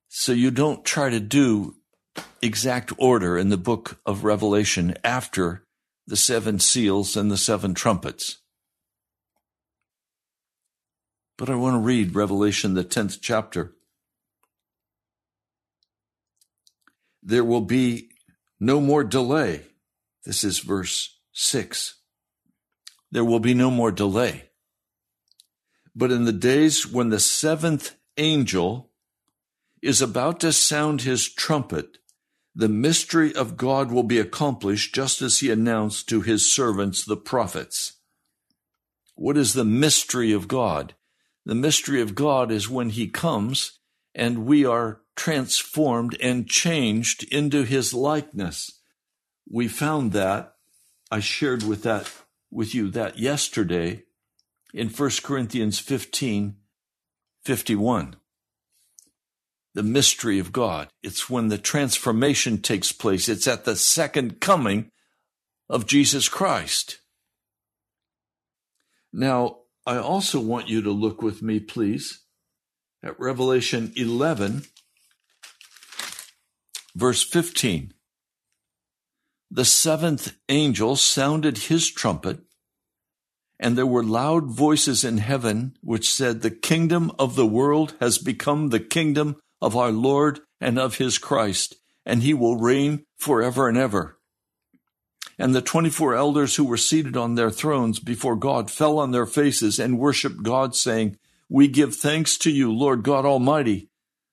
So 0.08 0.32
you 0.32 0.50
don't 0.50 0.84
try 0.84 1.08
to 1.10 1.20
do 1.20 1.74
exact 2.42 2.92
order 2.98 3.38
in 3.38 3.48
the 3.48 3.56
book 3.56 4.00
of 4.04 4.24
Revelation 4.24 4.94
after 5.02 5.66
the 6.06 6.16
seven 6.16 6.58
seals 6.58 7.16
and 7.16 7.30
the 7.30 7.36
seven 7.36 7.74
trumpets. 7.74 8.38
But 11.40 11.48
I 11.48 11.54
want 11.54 11.72
to 11.72 11.78
read 11.78 12.14
Revelation, 12.14 12.74
the 12.74 12.84
10th 12.84 13.20
chapter. 13.22 13.72
There 17.22 17.44
will 17.44 17.62
be 17.62 18.10
no 18.60 18.78
more 18.78 19.02
delay. 19.02 19.62
This 20.26 20.44
is 20.44 20.58
verse 20.58 21.18
6. 21.32 21.94
There 23.10 23.24
will 23.24 23.40
be 23.40 23.54
no 23.54 23.70
more 23.70 23.90
delay. 23.90 24.50
But 25.96 26.12
in 26.12 26.26
the 26.26 26.32
days 26.34 26.86
when 26.86 27.08
the 27.08 27.18
seventh 27.18 27.94
angel 28.18 28.90
is 29.80 30.02
about 30.02 30.40
to 30.40 30.52
sound 30.52 31.00
his 31.00 31.26
trumpet, 31.26 31.96
the 32.54 32.68
mystery 32.68 33.34
of 33.34 33.56
God 33.56 33.90
will 33.90 34.02
be 34.02 34.18
accomplished 34.18 34.94
just 34.94 35.22
as 35.22 35.38
he 35.38 35.50
announced 35.50 36.06
to 36.10 36.20
his 36.20 36.52
servants, 36.52 37.02
the 37.02 37.16
prophets. 37.16 37.94
What 39.14 39.38
is 39.38 39.54
the 39.54 39.64
mystery 39.64 40.32
of 40.32 40.46
God? 40.46 40.96
The 41.50 41.56
mystery 41.56 42.00
of 42.00 42.14
God 42.14 42.52
is 42.52 42.70
when 42.70 42.90
he 42.90 43.08
comes 43.08 43.80
and 44.14 44.46
we 44.46 44.64
are 44.64 45.00
transformed 45.16 46.16
and 46.22 46.48
changed 46.48 47.24
into 47.24 47.64
his 47.64 47.92
likeness. 47.92 48.78
We 49.50 49.66
found 49.66 50.12
that 50.12 50.52
I 51.10 51.18
shared 51.18 51.64
with 51.64 51.82
that 51.82 52.08
with 52.52 52.72
you 52.72 52.88
that 52.90 53.18
yesterday 53.18 54.04
in 54.72 54.90
1 54.90 55.10
Corinthians 55.24 55.80
15 55.80 56.54
51. 57.42 58.16
The 59.74 59.82
mystery 59.82 60.38
of 60.38 60.52
God. 60.52 60.86
It's 61.02 61.28
when 61.28 61.48
the 61.48 61.58
transformation 61.58 62.62
takes 62.62 62.92
place. 62.92 63.28
It's 63.28 63.48
at 63.48 63.64
the 63.64 63.74
second 63.74 64.40
coming 64.40 64.92
of 65.68 65.88
Jesus 65.88 66.28
Christ. 66.28 67.00
Now, 69.12 69.59
I 69.86 69.96
also 69.96 70.40
want 70.40 70.68
you 70.68 70.82
to 70.82 70.90
look 70.90 71.22
with 71.22 71.42
me, 71.42 71.60
please, 71.60 72.20
at 73.02 73.18
Revelation 73.18 73.92
11, 73.96 74.64
verse 76.94 77.22
15. 77.22 77.94
The 79.50 79.64
seventh 79.64 80.36
angel 80.48 80.96
sounded 80.96 81.58
his 81.58 81.90
trumpet 81.90 82.40
and 83.60 83.76
there 83.76 83.86
were 83.86 84.02
loud 84.02 84.46
voices 84.46 85.04
in 85.04 85.18
heaven 85.18 85.76
which 85.82 86.10
said, 86.10 86.40
The 86.40 86.50
kingdom 86.50 87.12
of 87.18 87.36
the 87.36 87.46
world 87.46 87.94
has 88.00 88.16
become 88.16 88.70
the 88.70 88.80
kingdom 88.80 89.36
of 89.60 89.76
our 89.76 89.92
Lord 89.92 90.40
and 90.60 90.78
of 90.78 90.96
his 90.96 91.18
Christ, 91.18 91.76
and 92.06 92.22
he 92.22 92.32
will 92.32 92.56
reign 92.56 93.04
forever 93.18 93.68
and 93.68 93.76
ever. 93.76 94.18
And 95.40 95.54
the 95.54 95.62
twenty 95.62 95.88
four 95.88 96.14
elders 96.14 96.56
who 96.56 96.64
were 96.64 96.76
seated 96.76 97.16
on 97.16 97.34
their 97.34 97.50
thrones 97.50 97.98
before 97.98 98.36
God 98.36 98.70
fell 98.70 98.98
on 98.98 99.10
their 99.10 99.24
faces 99.24 99.78
and 99.78 99.98
worshiped 99.98 100.42
God, 100.42 100.76
saying, 100.76 101.16
We 101.48 101.66
give 101.66 101.96
thanks 101.96 102.36
to 102.38 102.50
you, 102.50 102.70
Lord 102.70 103.02
God 103.02 103.24
Almighty, 103.24 103.88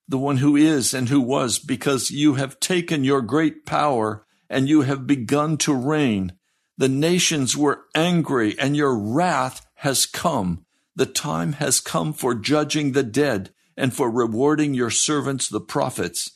the 0.10 0.18
one 0.18 0.38
who 0.38 0.58
is 0.58 0.94
and 0.94 1.08
who 1.08 1.22
was, 1.22 1.60
because 1.60 2.12
you 2.12 2.34
have 2.34 2.60
taken 2.60 3.06
your 3.06 3.22
great 3.22 3.66
power 3.66 4.26
and 4.50 4.68
you 4.68 4.82
have 4.82 5.08
begun 5.08 5.56
to 5.60 5.74
reign. 5.74 6.34
The 6.78 6.90
nations 6.90 7.56
were 7.56 7.86
angry 7.96 8.60
and 8.60 8.76
your 8.76 8.94
wrath 8.94 9.66
has 9.76 10.06
come. 10.06 10.66
The 10.94 11.06
time 11.06 11.54
has 11.54 11.80
come 11.80 12.12
for 12.12 12.36
judging 12.36 12.92
the 12.92 13.04
dead 13.04 13.52
and 13.78 13.94
for 13.94 14.12
rewarding 14.12 14.74
your 14.74 14.92
servants, 14.92 15.48
the 15.48 15.62
prophets, 15.62 16.32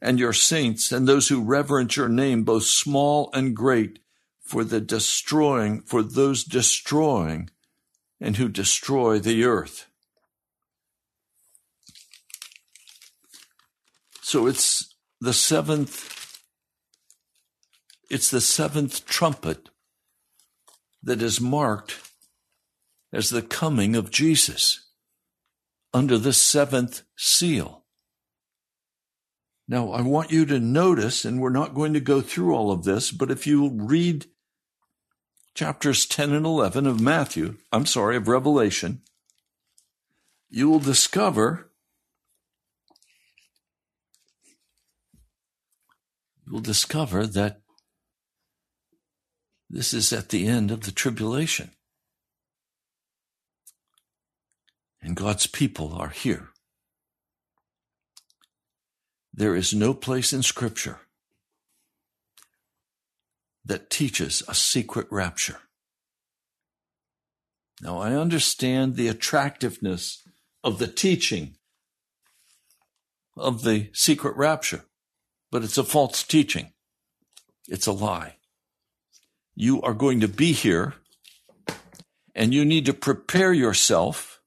and 0.00 0.18
your 0.18 0.32
saints 0.32 0.90
and 0.90 1.06
those 1.06 1.28
who 1.28 1.42
reverence 1.42 1.98
your 1.98 2.08
name, 2.08 2.44
both 2.44 2.64
small 2.64 3.28
and 3.34 3.54
great, 3.54 3.98
for 4.46 4.64
the 4.64 4.80
destroying, 4.80 5.82
for 5.82 6.02
those 6.02 6.44
destroying 6.44 7.50
and 8.20 8.36
who 8.36 8.48
destroy 8.48 9.18
the 9.18 9.44
earth. 9.44 9.86
So 14.22 14.46
it's 14.46 14.94
the 15.20 15.32
seventh 15.32 16.14
It's 18.08 18.30
the 18.30 18.40
seventh 18.40 19.04
trumpet 19.04 19.68
that 21.02 21.20
is 21.20 21.40
marked 21.40 21.98
as 23.12 23.30
the 23.30 23.42
coming 23.42 23.96
of 23.96 24.10
Jesus 24.10 24.86
under 25.92 26.16
the 26.16 26.32
seventh 26.32 27.02
seal. 27.16 27.84
Now, 29.66 29.90
I 29.90 30.02
want 30.02 30.30
you 30.30 30.46
to 30.46 30.60
notice, 30.60 31.24
and 31.24 31.40
we're 31.40 31.50
not 31.50 31.74
going 31.74 31.94
to 31.94 32.00
go 32.00 32.20
through 32.20 32.54
all 32.54 32.70
of 32.70 32.84
this, 32.84 33.10
but 33.10 33.32
if 33.32 33.46
you 33.46 33.70
read 33.70 34.26
chapters 35.56 36.04
10 36.04 36.34
and 36.34 36.44
11 36.44 36.86
of 36.86 37.00
Matthew, 37.00 37.56
I'm 37.72 37.86
sorry, 37.86 38.16
of 38.16 38.28
Revelation, 38.28 39.00
you 40.50 40.68
will 40.68 40.78
discover 40.78 41.70
you 46.46 46.52
will 46.52 46.60
discover 46.60 47.26
that 47.26 47.62
this 49.68 49.92
is 49.92 50.12
at 50.12 50.28
the 50.28 50.46
end 50.46 50.70
of 50.70 50.82
the 50.82 50.92
tribulation. 50.92 51.72
And 55.02 55.16
God's 55.16 55.48
people 55.48 55.92
are 55.94 56.10
here. 56.10 56.50
There 59.34 59.56
is 59.56 59.74
no 59.74 59.92
place 59.92 60.32
in 60.32 60.42
Scripture 60.42 61.00
that 63.66 63.90
teaches 63.90 64.42
a 64.48 64.54
secret 64.54 65.06
rapture. 65.10 65.58
Now, 67.82 67.98
I 67.98 68.14
understand 68.14 68.96
the 68.96 69.08
attractiveness 69.08 70.22
of 70.64 70.78
the 70.78 70.86
teaching 70.86 71.56
of 73.36 73.62
the 73.62 73.90
secret 73.92 74.34
rapture, 74.36 74.84
but 75.50 75.62
it's 75.62 75.76
a 75.76 75.84
false 75.84 76.22
teaching. 76.22 76.72
It's 77.68 77.86
a 77.86 77.92
lie. 77.92 78.36
You 79.54 79.82
are 79.82 79.94
going 79.94 80.20
to 80.20 80.28
be 80.28 80.52
here 80.52 80.94
and 82.34 82.54
you 82.54 82.64
need 82.64 82.86
to 82.86 82.94
prepare 82.94 83.52
yourself 83.52 84.40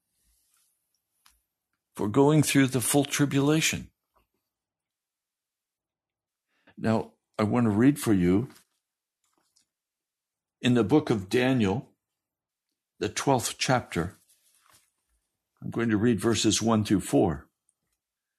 for 1.95 2.07
going 2.07 2.41
through 2.41 2.67
the 2.67 2.81
full 2.81 3.03
tribulation. 3.03 3.89
Now, 6.77 7.11
I 7.37 7.43
want 7.43 7.65
to 7.65 7.71
read 7.71 7.99
for 7.99 8.13
you 8.13 8.47
in 10.61 10.73
the 10.73 10.83
book 10.83 11.09
of 11.09 11.29
Daniel, 11.29 11.89
the 12.99 13.09
12th 13.09 13.55
chapter. 13.57 14.17
I'm 15.61 15.69
going 15.69 15.89
to 15.89 15.97
read 15.97 16.19
verses 16.19 16.61
1 16.61 16.83
through 16.83 17.01
4. 17.01 17.47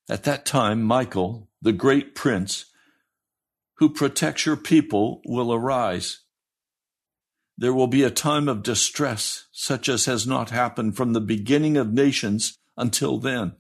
At 0.08 0.24
that 0.24 0.44
time, 0.44 0.82
Michael, 0.82 1.48
the 1.62 1.72
great 1.72 2.14
prince, 2.14 2.66
who 3.76 3.88
protects 3.90 4.44
your 4.44 4.56
people, 4.56 5.22
will 5.24 5.52
arise. 5.52 6.20
There 7.56 7.74
will 7.74 7.86
be 7.86 8.02
a 8.02 8.10
time 8.10 8.48
of 8.48 8.62
distress, 8.62 9.46
such 9.52 9.88
as 9.88 10.06
has 10.06 10.26
not 10.26 10.50
happened 10.50 10.96
from 10.96 11.12
the 11.12 11.20
beginning 11.20 11.76
of 11.76 11.92
nations 11.92 12.58
until 12.76 13.18
then. 13.18 13.54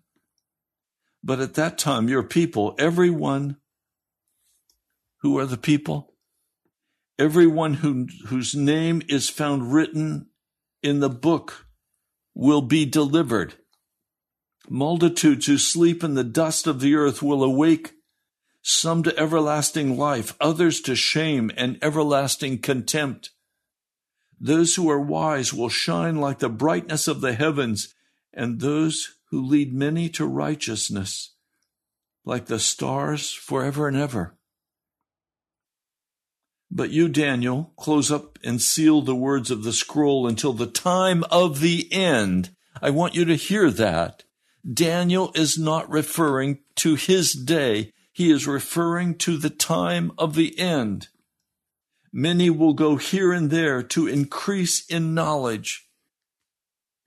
But 1.22 1.40
at 1.40 1.54
that 1.54 1.78
time, 1.78 2.08
your 2.08 2.22
people, 2.22 2.74
everyone 2.78 3.56
who 5.18 5.38
are 5.38 5.46
the 5.46 5.58
people? 5.58 6.09
Everyone 7.20 7.74
who, 7.74 8.06
whose 8.28 8.54
name 8.54 9.02
is 9.06 9.28
found 9.28 9.74
written 9.74 10.30
in 10.82 11.00
the 11.00 11.10
book 11.10 11.66
will 12.34 12.62
be 12.62 12.86
delivered. 12.86 13.56
Multitudes 14.70 15.44
who 15.44 15.58
sleep 15.58 16.02
in 16.02 16.14
the 16.14 16.24
dust 16.24 16.66
of 16.66 16.80
the 16.80 16.94
earth 16.94 17.20
will 17.20 17.44
awake, 17.44 17.92
some 18.62 19.02
to 19.02 19.14
everlasting 19.18 19.98
life, 19.98 20.34
others 20.40 20.80
to 20.80 20.96
shame 20.96 21.50
and 21.58 21.78
everlasting 21.82 22.58
contempt. 22.58 23.28
Those 24.40 24.76
who 24.76 24.88
are 24.88 24.98
wise 24.98 25.52
will 25.52 25.68
shine 25.68 26.16
like 26.16 26.38
the 26.38 26.48
brightness 26.48 27.06
of 27.06 27.20
the 27.20 27.34
heavens, 27.34 27.94
and 28.32 28.60
those 28.60 29.18
who 29.28 29.44
lead 29.44 29.74
many 29.74 30.08
to 30.08 30.24
righteousness 30.24 31.34
like 32.24 32.46
the 32.46 32.58
stars 32.58 33.30
forever 33.30 33.88
and 33.88 33.96
ever. 33.98 34.38
But 36.70 36.90
you, 36.90 37.08
Daniel, 37.08 37.72
close 37.76 38.12
up 38.12 38.38
and 38.44 38.62
seal 38.62 39.02
the 39.02 39.14
words 39.14 39.50
of 39.50 39.64
the 39.64 39.72
scroll 39.72 40.26
until 40.26 40.52
the 40.52 40.66
time 40.66 41.24
of 41.30 41.60
the 41.60 41.92
end. 41.92 42.50
I 42.80 42.90
want 42.90 43.14
you 43.14 43.24
to 43.24 43.34
hear 43.34 43.70
that. 43.72 44.24
Daniel 44.72 45.32
is 45.34 45.58
not 45.58 45.90
referring 45.90 46.58
to 46.76 46.94
his 46.94 47.32
day. 47.32 47.92
He 48.12 48.30
is 48.30 48.46
referring 48.46 49.16
to 49.18 49.36
the 49.36 49.50
time 49.50 50.12
of 50.16 50.34
the 50.34 50.58
end. 50.58 51.08
Many 52.12 52.50
will 52.50 52.74
go 52.74 52.96
here 52.96 53.32
and 53.32 53.50
there 53.50 53.82
to 53.82 54.06
increase 54.06 54.84
in 54.86 55.14
knowledge. 55.14 55.88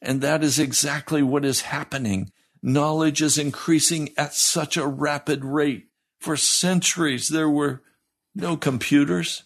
And 0.01 0.21
that 0.21 0.43
is 0.43 0.59
exactly 0.59 1.21
what 1.23 1.45
is 1.45 1.61
happening. 1.61 2.31
Knowledge 2.61 3.21
is 3.21 3.37
increasing 3.37 4.09
at 4.17 4.33
such 4.33 4.75
a 4.75 4.87
rapid 4.87 5.45
rate. 5.45 5.87
For 6.19 6.35
centuries, 6.35 7.27
there 7.27 7.49
were 7.49 7.81
no 8.33 8.57
computers. 8.57 9.43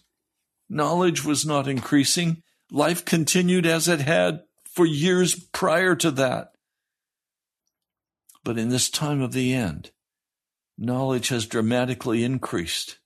Knowledge 0.68 1.24
was 1.24 1.46
not 1.46 1.66
increasing. 1.66 2.42
Life 2.70 3.04
continued 3.04 3.64
as 3.64 3.88
it 3.88 4.00
had 4.00 4.42
for 4.70 4.84
years 4.84 5.34
prior 5.34 5.94
to 5.96 6.10
that. 6.12 6.52
But 8.44 8.58
in 8.58 8.68
this 8.68 8.90
time 8.90 9.20
of 9.20 9.32
the 9.32 9.54
end, 9.54 9.90
knowledge 10.76 11.28
has 11.28 11.46
dramatically 11.46 12.22
increased. 12.22 12.98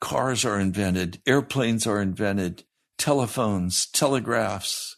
Cars 0.00 0.44
are 0.44 0.60
invented, 0.60 1.20
airplanes 1.26 1.86
are 1.86 2.00
invented, 2.00 2.64
telephones, 2.98 3.86
telegraphs, 3.86 4.96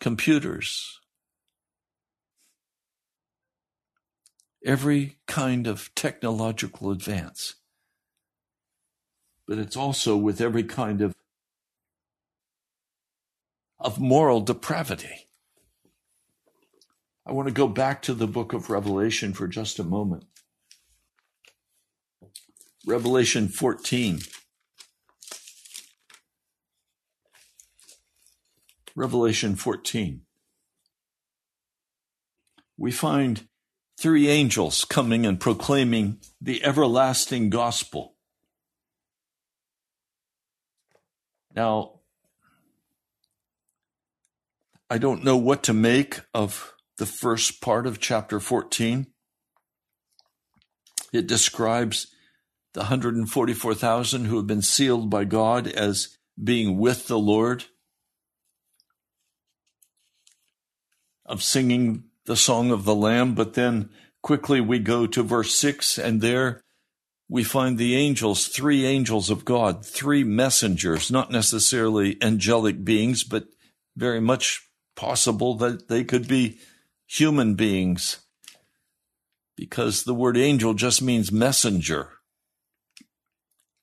computers. 0.00 0.98
Every 4.64 5.18
kind 5.26 5.66
of 5.66 5.92
technological 5.94 6.90
advance 6.90 7.56
but 9.46 9.58
it's 9.58 9.76
also 9.76 10.16
with 10.16 10.40
every 10.40 10.64
kind 10.64 11.00
of 11.00 11.14
of 13.78 13.98
moral 14.00 14.40
depravity. 14.40 15.28
I 17.26 17.32
want 17.32 17.48
to 17.48 17.54
go 17.54 17.68
back 17.68 18.02
to 18.02 18.14
the 18.14 18.26
book 18.26 18.52
of 18.52 18.70
Revelation 18.70 19.32
for 19.32 19.46
just 19.46 19.78
a 19.78 19.84
moment. 19.84 20.24
Revelation 22.86 23.48
14. 23.48 24.20
Revelation 28.94 29.56
14. 29.56 30.22
We 32.76 32.90
find 32.90 33.46
three 33.98 34.28
angels 34.28 34.84
coming 34.84 35.24
and 35.24 35.38
proclaiming 35.38 36.18
the 36.40 36.64
everlasting 36.64 37.50
gospel. 37.50 38.11
Now, 41.54 42.00
I 44.88 44.98
don't 44.98 45.24
know 45.24 45.36
what 45.36 45.62
to 45.64 45.72
make 45.72 46.20
of 46.32 46.74
the 46.98 47.06
first 47.06 47.60
part 47.60 47.86
of 47.86 48.00
chapter 48.00 48.40
14. 48.40 49.06
It 51.12 51.26
describes 51.26 52.06
the 52.74 52.80
144,000 52.80 54.24
who 54.24 54.36
have 54.36 54.46
been 54.46 54.62
sealed 54.62 55.10
by 55.10 55.24
God 55.24 55.66
as 55.66 56.16
being 56.42 56.78
with 56.78 57.06
the 57.06 57.18
Lord, 57.18 57.64
of 61.26 61.42
singing 61.42 62.04
the 62.24 62.36
song 62.36 62.70
of 62.70 62.84
the 62.84 62.94
Lamb, 62.94 63.34
but 63.34 63.54
then 63.54 63.90
quickly 64.22 64.60
we 64.60 64.78
go 64.78 65.06
to 65.06 65.22
verse 65.22 65.54
6, 65.54 65.98
and 65.98 66.20
there 66.20 66.61
we 67.32 67.42
find 67.42 67.78
the 67.78 67.96
angels, 67.96 68.46
three 68.46 68.84
angels 68.84 69.30
of 69.30 69.46
God, 69.46 69.86
three 69.86 70.22
messengers, 70.22 71.10
not 71.10 71.30
necessarily 71.30 72.18
angelic 72.20 72.84
beings, 72.84 73.24
but 73.24 73.46
very 73.96 74.20
much 74.20 74.68
possible 74.96 75.54
that 75.56 75.88
they 75.88 76.04
could 76.04 76.28
be 76.28 76.58
human 77.06 77.54
beings 77.54 78.18
because 79.56 80.04
the 80.04 80.12
word 80.12 80.36
angel 80.36 80.74
just 80.74 81.00
means 81.00 81.32
messenger. 81.32 82.10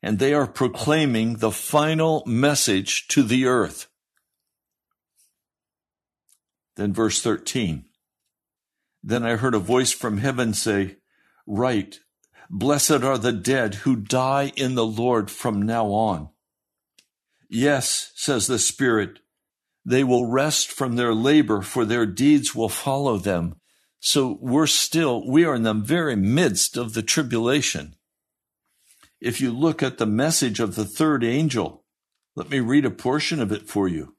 And 0.04 0.20
they 0.20 0.36
are 0.36 0.46
proclaiming 0.46 1.38
the 1.38 1.52
final 1.52 2.22
message 2.28 3.08
to 3.08 3.24
the 3.24 3.48
earth. 3.48 3.88
Then 6.76 6.94
verse 6.94 7.20
13. 7.20 7.86
Then 9.02 9.26
I 9.26 9.38
heard 9.38 9.56
a 9.56 9.60
voice 9.60 9.92
from 9.92 10.20
heaven 10.20 10.54
say, 10.54 10.98
Write, 11.48 12.02
Blessed 12.50 13.04
are 13.04 13.18
the 13.18 13.32
dead 13.32 13.76
who 13.76 13.96
die 13.96 14.52
in 14.56 14.74
the 14.74 14.86
Lord 14.86 15.30
from 15.30 15.62
now 15.62 15.88
on. 15.88 16.30
Yes, 17.48 18.12
says 18.16 18.48
the 18.48 18.58
Spirit, 18.60 19.20
they 19.86 20.04
will 20.04 20.26
rest 20.26 20.72
from 20.72 20.96
their 20.96 21.14
labor, 21.14 21.62
for 21.62 21.86
their 21.86 22.06
deeds 22.06 22.56
will 22.56 22.70
follow 22.70 23.18
them. 23.18 23.56
So 24.00 24.38
we're 24.42 24.68
still, 24.68 25.28
we 25.28 25.46
are 25.46 25.56
in 25.56 25.64
the 25.64 25.74
very 25.74 26.16
midst 26.16 26.78
of 26.78 26.94
the 26.94 27.04
tribulation. 27.04 27.96
if 29.22 29.42
you 29.42 29.52
look 29.52 29.84
at 29.84 29.98
the 29.98 30.06
message 30.06 30.60
of 30.60 30.76
the 30.76 30.86
third 30.86 31.24
angel, 31.24 31.84
let 32.36 32.50
me 32.50 32.60
read 32.60 32.86
a 32.86 32.92
portion 32.92 33.42
of 33.42 33.52
it 33.52 33.68
for 33.68 33.88
you. 33.88 34.16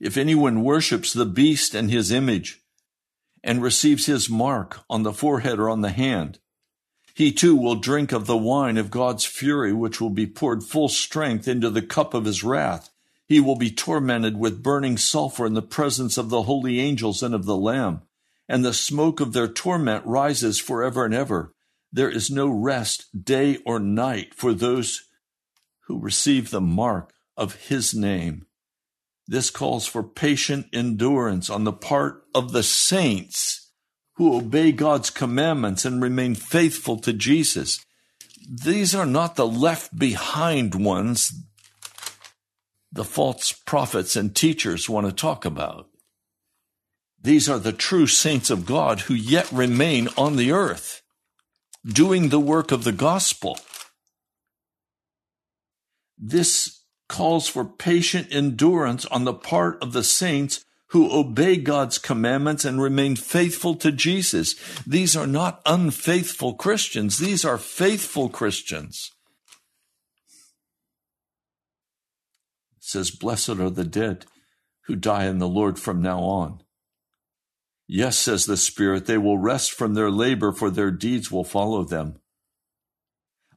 If 0.00 0.16
anyone 0.16 0.64
worships 0.64 1.12
the 1.12 1.26
beast 1.26 1.74
and 1.74 1.90
his 1.90 2.10
image 2.10 2.60
and 3.42 3.62
receives 3.62 4.06
his 4.06 4.28
mark 4.28 4.80
on 4.88 5.02
the 5.02 5.12
forehead 5.12 5.58
or 5.58 5.68
on 5.68 5.80
the 5.80 5.90
hand, 5.90 6.38
he 7.14 7.32
too 7.32 7.56
will 7.56 7.74
drink 7.74 8.12
of 8.12 8.26
the 8.26 8.36
wine 8.36 8.76
of 8.78 8.90
God's 8.90 9.24
fury, 9.24 9.72
which 9.72 10.00
will 10.00 10.10
be 10.10 10.26
poured 10.26 10.62
full 10.62 10.88
strength 10.88 11.48
into 11.48 11.68
the 11.68 11.82
cup 11.82 12.14
of 12.14 12.24
his 12.24 12.42
wrath. 12.42 12.90
He 13.26 13.40
will 13.40 13.56
be 13.56 13.70
tormented 13.70 14.38
with 14.38 14.62
burning 14.62 14.96
sulfur 14.96 15.46
in 15.46 15.54
the 15.54 15.62
presence 15.62 16.16
of 16.16 16.30
the 16.30 16.44
holy 16.44 16.80
angels 16.80 17.22
and 17.22 17.34
of 17.34 17.44
the 17.44 17.56
Lamb, 17.56 18.02
and 18.48 18.64
the 18.64 18.72
smoke 18.72 19.20
of 19.20 19.32
their 19.32 19.48
torment 19.48 20.04
rises 20.06 20.58
forever 20.58 21.04
and 21.04 21.14
ever. 21.14 21.52
There 21.92 22.10
is 22.10 22.30
no 22.30 22.48
rest 22.48 23.24
day 23.24 23.58
or 23.66 23.78
night 23.78 24.34
for 24.34 24.54
those 24.54 25.02
who 25.86 26.00
receive 26.00 26.50
the 26.50 26.60
mark 26.60 27.12
of 27.36 27.54
his 27.56 27.94
name. 27.94 28.46
This 29.30 29.48
calls 29.48 29.86
for 29.86 30.02
patient 30.02 30.66
endurance 30.72 31.48
on 31.48 31.62
the 31.62 31.72
part 31.72 32.24
of 32.34 32.50
the 32.50 32.64
saints 32.64 33.70
who 34.14 34.36
obey 34.36 34.72
God's 34.72 35.08
commandments 35.08 35.84
and 35.84 36.02
remain 36.02 36.34
faithful 36.34 36.96
to 36.98 37.12
Jesus. 37.12 37.78
These 38.50 38.92
are 38.92 39.06
not 39.06 39.36
the 39.36 39.46
left 39.46 39.96
behind 39.96 40.74
ones 40.74 41.32
the 42.90 43.04
false 43.04 43.52
prophets 43.52 44.16
and 44.16 44.34
teachers 44.34 44.90
want 44.90 45.06
to 45.06 45.12
talk 45.12 45.44
about. 45.44 45.86
These 47.22 47.48
are 47.48 47.60
the 47.60 47.72
true 47.72 48.08
saints 48.08 48.50
of 48.50 48.66
God 48.66 49.02
who 49.02 49.14
yet 49.14 49.48
remain 49.52 50.08
on 50.18 50.34
the 50.34 50.50
earth, 50.50 51.02
doing 51.86 52.30
the 52.30 52.40
work 52.40 52.72
of 52.72 52.82
the 52.82 52.90
gospel. 52.90 53.60
This 56.18 56.79
calls 57.10 57.48
for 57.48 57.64
patient 57.64 58.28
endurance 58.30 59.04
on 59.06 59.24
the 59.24 59.34
part 59.34 59.82
of 59.82 59.92
the 59.92 60.04
saints 60.04 60.64
who 60.90 61.12
obey 61.12 61.56
God's 61.56 61.98
commandments 61.98 62.64
and 62.64 62.80
remain 62.80 63.16
faithful 63.16 63.74
to 63.76 63.92
Jesus. 63.92 64.54
These 64.86 65.16
are 65.16 65.26
not 65.26 65.60
unfaithful 65.66 66.54
Christians. 66.54 67.18
These 67.18 67.44
are 67.44 67.58
faithful 67.58 68.28
Christians. 68.28 69.10
It 72.76 72.84
says, 72.84 73.10
Blessed 73.10 73.60
are 73.60 73.70
the 73.70 73.84
dead 73.84 74.26
who 74.86 74.96
die 74.96 75.26
in 75.26 75.38
the 75.38 75.48
Lord 75.48 75.78
from 75.78 76.00
now 76.00 76.20
on. 76.20 76.62
Yes, 77.86 78.16
says 78.16 78.46
the 78.46 78.56
Spirit, 78.56 79.06
they 79.06 79.18
will 79.18 79.36
rest 79.36 79.72
from 79.72 79.94
their 79.94 80.12
labor, 80.12 80.52
for 80.52 80.70
their 80.70 80.92
deeds 80.92 81.30
will 81.30 81.44
follow 81.44 81.82
them. 81.82 82.20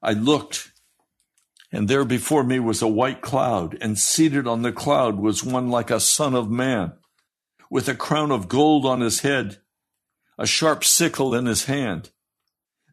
I 0.01 0.13
looked, 0.13 0.72
and 1.73 1.87
there 1.87 2.05
before 2.05 2.43
me 2.43 2.59
was 2.59 2.83
a 2.83 2.87
white 2.87 3.21
cloud, 3.21 3.75
and 3.81 3.97
seated 3.97 4.45
on 4.45 4.61
the 4.61 4.71
cloud 4.71 5.17
was 5.17 5.43
one 5.43 5.69
like 5.69 5.89
a 5.89 5.99
son 5.99 6.35
of 6.35 6.49
man 6.49 6.93
with 7.71 7.89
a 7.89 7.95
crown 7.95 8.31
of 8.31 8.47
gold 8.47 8.85
on 8.85 9.01
his 9.01 9.21
head, 9.21 9.57
a 10.37 10.45
sharp 10.45 10.83
sickle 10.83 11.33
in 11.33 11.47
his 11.47 11.65
hand. 11.65 12.11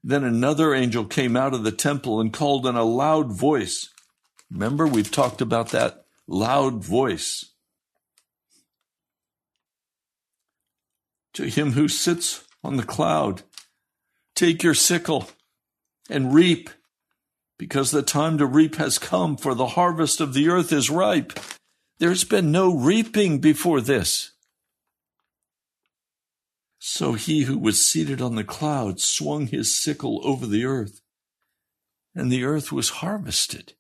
Then 0.02 0.24
another 0.24 0.74
angel 0.74 1.04
came 1.04 1.36
out 1.36 1.52
of 1.52 1.62
the 1.62 1.72
temple 1.72 2.22
and 2.22 2.32
called 2.32 2.66
in 2.66 2.74
a 2.74 2.82
loud 2.82 3.30
voice. 3.30 3.90
Remember, 4.50 4.86
we've 4.86 5.10
talked 5.10 5.42
about 5.42 5.68
that 5.72 6.06
loud 6.26 6.82
voice. 6.82 7.44
To 11.34 11.44
him 11.44 11.72
who 11.72 11.86
sits 11.86 12.44
on 12.64 12.78
the 12.78 12.82
cloud, 12.82 13.42
take 14.34 14.62
your 14.62 14.74
sickle 14.74 15.28
and 16.08 16.32
reap, 16.32 16.70
because 17.61 17.90
the 17.90 18.01
time 18.01 18.38
to 18.38 18.46
reap 18.46 18.77
has 18.77 18.99
come, 18.99 19.37
for 19.37 19.55
the 19.55 19.66
harvest 19.66 20.18
of 20.18 20.33
the 20.33 20.49
earth 20.49 20.73
is 20.73 20.88
ripe. 20.88 21.38
There's 21.99 22.25
been 22.25 22.51
no 22.51 22.75
reaping 22.75 23.38
before 23.38 23.83
this. 23.83 24.31
So 26.79 27.12
he 27.12 27.42
who 27.42 27.59
was 27.59 27.85
seated 27.85 28.23
on 28.23 28.35
the 28.35 28.44
cloud 28.44 28.99
swung 28.99 29.46
his 29.46 29.79
sickle 29.79 30.23
over 30.25 30.46
the 30.46 30.64
earth, 30.64 31.03
and 32.14 32.33
the 32.33 32.44
earth 32.44 32.73
was 32.73 32.88
harvested. 32.88 33.75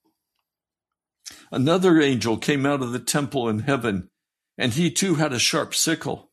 Another 1.50 2.02
angel 2.02 2.36
came 2.36 2.66
out 2.66 2.82
of 2.82 2.92
the 2.92 2.98
temple 2.98 3.48
in 3.48 3.60
heaven, 3.60 4.10
and 4.58 4.74
he 4.74 4.90
too 4.90 5.14
had 5.14 5.32
a 5.32 5.38
sharp 5.38 5.74
sickle. 5.74 6.29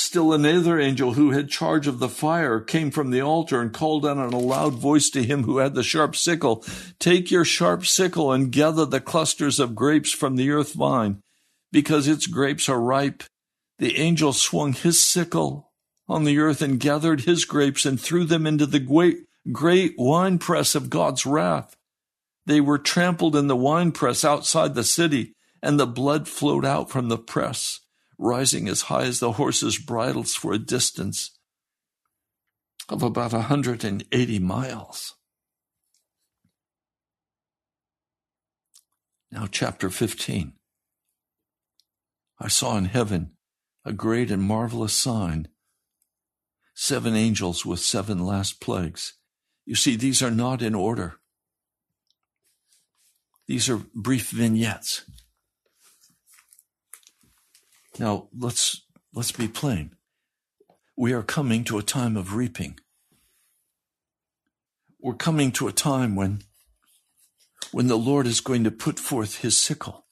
Still 0.00 0.32
another 0.32 0.78
angel 0.78 1.14
who 1.14 1.32
had 1.32 1.50
charge 1.50 1.88
of 1.88 1.98
the 1.98 2.08
fire 2.08 2.60
came 2.60 2.92
from 2.92 3.10
the 3.10 3.20
altar 3.20 3.60
and 3.60 3.72
called 3.72 4.06
out 4.06 4.16
in 4.16 4.32
a 4.32 4.38
loud 4.38 4.74
voice 4.74 5.10
to 5.10 5.24
him 5.24 5.42
who 5.42 5.58
had 5.58 5.74
the 5.74 5.82
sharp 5.82 6.14
sickle, 6.14 6.64
Take 7.00 7.32
your 7.32 7.44
sharp 7.44 7.84
sickle 7.84 8.30
and 8.30 8.52
gather 8.52 8.86
the 8.86 9.00
clusters 9.00 9.58
of 9.58 9.74
grapes 9.74 10.12
from 10.12 10.36
the 10.36 10.52
earth 10.52 10.74
vine, 10.74 11.20
because 11.72 12.06
its 12.06 12.28
grapes 12.28 12.68
are 12.68 12.80
ripe. 12.80 13.24
The 13.80 13.96
angel 13.96 14.32
swung 14.32 14.72
his 14.72 15.02
sickle 15.02 15.72
on 16.08 16.22
the 16.22 16.38
earth 16.38 16.62
and 16.62 16.78
gathered 16.78 17.22
his 17.22 17.44
grapes 17.44 17.84
and 17.84 18.00
threw 18.00 18.24
them 18.24 18.46
into 18.46 18.66
the 18.66 18.78
great, 18.78 19.24
great 19.50 19.96
winepress 19.98 20.76
of 20.76 20.90
God's 20.90 21.26
wrath. 21.26 21.74
They 22.46 22.60
were 22.60 22.78
trampled 22.78 23.34
in 23.34 23.48
the 23.48 23.56
winepress 23.56 24.24
outside 24.24 24.76
the 24.76 24.84
city, 24.84 25.34
and 25.60 25.78
the 25.78 25.88
blood 25.88 26.28
flowed 26.28 26.64
out 26.64 26.88
from 26.88 27.08
the 27.08 27.18
press, 27.18 27.80
rising 28.18 28.68
as 28.68 28.82
high 28.82 29.04
as 29.04 29.20
the 29.20 29.32
horses' 29.32 29.78
bridles 29.78 30.34
for 30.34 30.52
a 30.52 30.58
distance 30.58 31.38
of 32.88 33.02
about 33.02 33.32
a 33.32 33.36
180 33.36 34.38
miles. 34.40 35.14
Now, 39.30 39.46
chapter 39.50 39.90
15. 39.90 40.54
I 42.40 42.48
saw 42.48 42.76
in 42.76 42.86
heaven 42.86 43.32
a 43.84 43.92
great 43.92 44.30
and 44.30 44.42
marvelous 44.42 44.92
sign 44.92 45.48
seven 46.74 47.16
angels 47.16 47.66
with 47.66 47.80
seven 47.80 48.24
last 48.24 48.60
plagues. 48.60 49.14
You 49.66 49.74
see, 49.74 49.96
these 49.96 50.22
are 50.22 50.30
not 50.30 50.62
in 50.62 50.74
order. 50.74 51.16
These 53.48 53.68
are 53.68 53.82
brief 53.94 54.30
vignettes. 54.30 55.04
Now, 57.98 58.28
let's, 58.36 58.84
let's 59.12 59.32
be 59.32 59.48
plain. 59.48 59.96
We 60.96 61.12
are 61.12 61.22
coming 61.22 61.64
to 61.64 61.78
a 61.78 61.82
time 61.82 62.16
of 62.16 62.34
reaping. 62.34 62.78
We're 65.00 65.14
coming 65.14 65.52
to 65.52 65.68
a 65.68 65.72
time 65.72 66.14
when, 66.14 66.42
when 67.72 67.86
the 67.86 67.98
Lord 67.98 68.26
is 68.26 68.40
going 68.40 68.64
to 68.64 68.70
put 68.70 68.98
forth 68.98 69.38
his 69.38 69.56
sickle. 69.56 70.06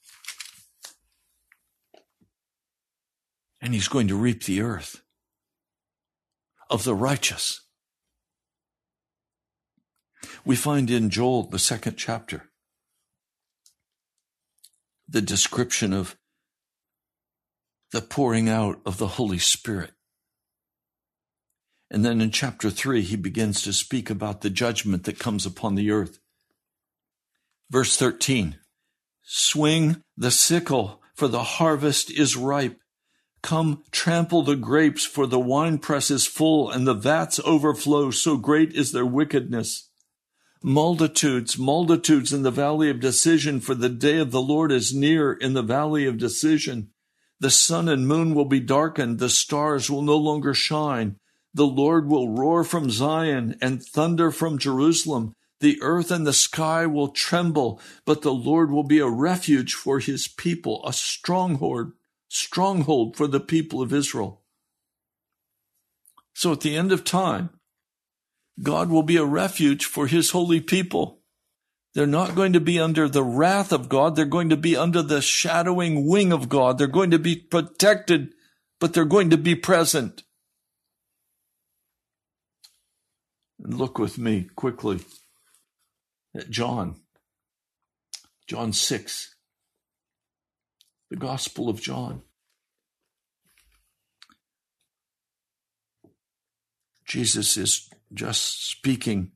And 3.61 3.75
he's 3.75 3.89
going 3.89 4.09
to 4.09 4.17
reap 4.17 4.45
the 4.45 4.61
earth 4.61 5.03
of 6.71 6.85
the 6.85 6.95
righteous. 6.95 7.63
We 10.45 10.57
find 10.57 10.91
in 10.91 11.11
Joel, 11.11 11.49
the 11.49 11.59
second 11.59 11.97
chapter, 11.97 12.51
the 15.09 15.23
description 15.23 15.93
of 15.93 16.17
the 17.93 18.01
pouring 18.01 18.49
out 18.49 18.81
of 18.85 18.99
the 18.99 19.07
Holy 19.07 19.39
Spirit. 19.39 19.93
And 21.91 22.05
then 22.05 22.21
in 22.21 22.31
chapter 22.31 22.71
3, 22.71 23.03
he 23.03 23.17
begins 23.17 23.63
to 23.63 23.73
speak 23.73 24.11
about 24.11 24.41
the 24.41 24.51
judgment 24.51 25.05
that 25.05 25.19
comes 25.19 25.47
upon 25.47 25.75
the 25.75 25.91
earth. 25.91 26.19
Verse 27.71 27.97
13 27.97 28.57
Swing 29.23 30.03
the 30.17 30.31
sickle, 30.31 31.03
for 31.15 31.29
the 31.29 31.43
harvest 31.43 32.11
is 32.11 32.37
ripe. 32.37 32.79
Come, 33.43 33.85
trample 33.91 34.43
the 34.43 34.57
grapes, 34.57 35.05
for 35.05 35.27
the 35.27 35.39
winepress 35.39 36.11
is 36.11 36.27
full, 36.27 36.71
and 36.71 36.87
the 36.87 36.95
vats 36.95 37.41
overflow, 37.45 38.11
so 38.11 38.37
great 38.37 38.73
is 38.73 38.93
their 38.93 39.07
wickedness. 39.07 39.91
Multitudes, 40.63 41.59
multitudes 41.59 42.33
in 42.33 42.43
the 42.43 42.51
valley 42.51 42.91
of 42.91 42.99
decision, 42.99 43.61
for 43.61 43.75
the 43.75 43.89
day 43.89 44.19
of 44.19 44.33
the 44.33 44.43
Lord 44.43 44.73
is 44.73 44.95
near 44.95 45.33
in 45.33 45.55
the 45.55 45.63
valley 45.63 46.07
of 46.07 46.19
decision. 46.19 46.91
The 47.41 47.51
sun 47.51 47.89
and 47.89 48.09
moon 48.09 48.35
will 48.35 48.47
be 48.47 48.61
darkened, 48.61 49.19
the 49.19 49.29
stars 49.29 49.91
will 49.91 50.03
no 50.03 50.17
longer 50.17 50.55
shine. 50.55 51.17
The 51.53 51.67
Lord 51.67 52.09
will 52.09 52.31
roar 52.31 52.65
from 52.65 52.91
Zion 52.91 53.57
and 53.61 53.83
thunder 53.83 54.31
from 54.31 54.59
Jerusalem. 54.59 55.35
The 55.61 55.79
earth 55.81 56.11
and 56.11 56.27
the 56.27 56.35
sky 56.35 56.87
will 56.87 57.09
tremble, 57.09 57.81
but 58.05 58.23
the 58.23 58.35
Lord 58.35 58.71
will 58.71 58.85
be 58.85 58.99
a 58.99 59.09
refuge 59.09 59.75
for 59.75 60.01
his 60.01 60.29
people, 60.29 60.83
a 60.87 60.93
stronghold 60.93 61.93
stronghold 62.29 63.17
for 63.17 63.27
the 63.27 63.41
people 63.41 63.81
of 63.81 63.93
Israel. 63.93 64.43
So 66.35 66.53
at 66.53 66.61
the 66.61 66.77
end 66.77 66.93
of 66.93 67.05
time, 67.05 67.51
God 68.63 68.91
will 68.91 69.03
be 69.03 69.17
a 69.17 69.25
refuge 69.25 69.85
for 69.85 70.07
his 70.07 70.31
holy 70.31 70.61
people. 70.61 71.23
They're 71.97 72.07
not 72.07 72.35
going 72.35 72.53
to 72.53 72.61
be 72.61 72.79
under 72.79 73.09
the 73.09 73.23
wrath 73.25 73.73
of 73.73 73.89
God. 73.89 74.17
They're 74.17 74.27
going 74.27 74.51
to 74.51 74.57
be 74.59 74.77
under 74.77 75.01
the 75.01 75.23
shadowing 75.23 76.07
wing 76.07 76.31
of 76.31 76.47
God. 76.47 76.77
They're 76.77 76.89
going 76.89 77.11
to 77.13 77.19
be 77.19 77.37
protected, 77.37 78.35
but 78.79 78.93
they're 78.93 79.07
going 79.07 79.31
to 79.31 79.39
be 79.39 79.55
present. 79.55 80.23
And 83.65 83.73
look 83.73 83.99
with 83.99 84.19
me 84.19 84.51
quickly 84.57 85.01
at 86.35 86.51
John. 86.51 86.97
John 88.47 88.75
6. 88.75 89.35
The 91.09 91.17
Gospel 91.17 91.71
of 91.71 91.81
John. 91.81 92.21
Jesus 97.07 97.57
is 97.57 97.89
just 98.13 98.69
speaking, 98.69 99.33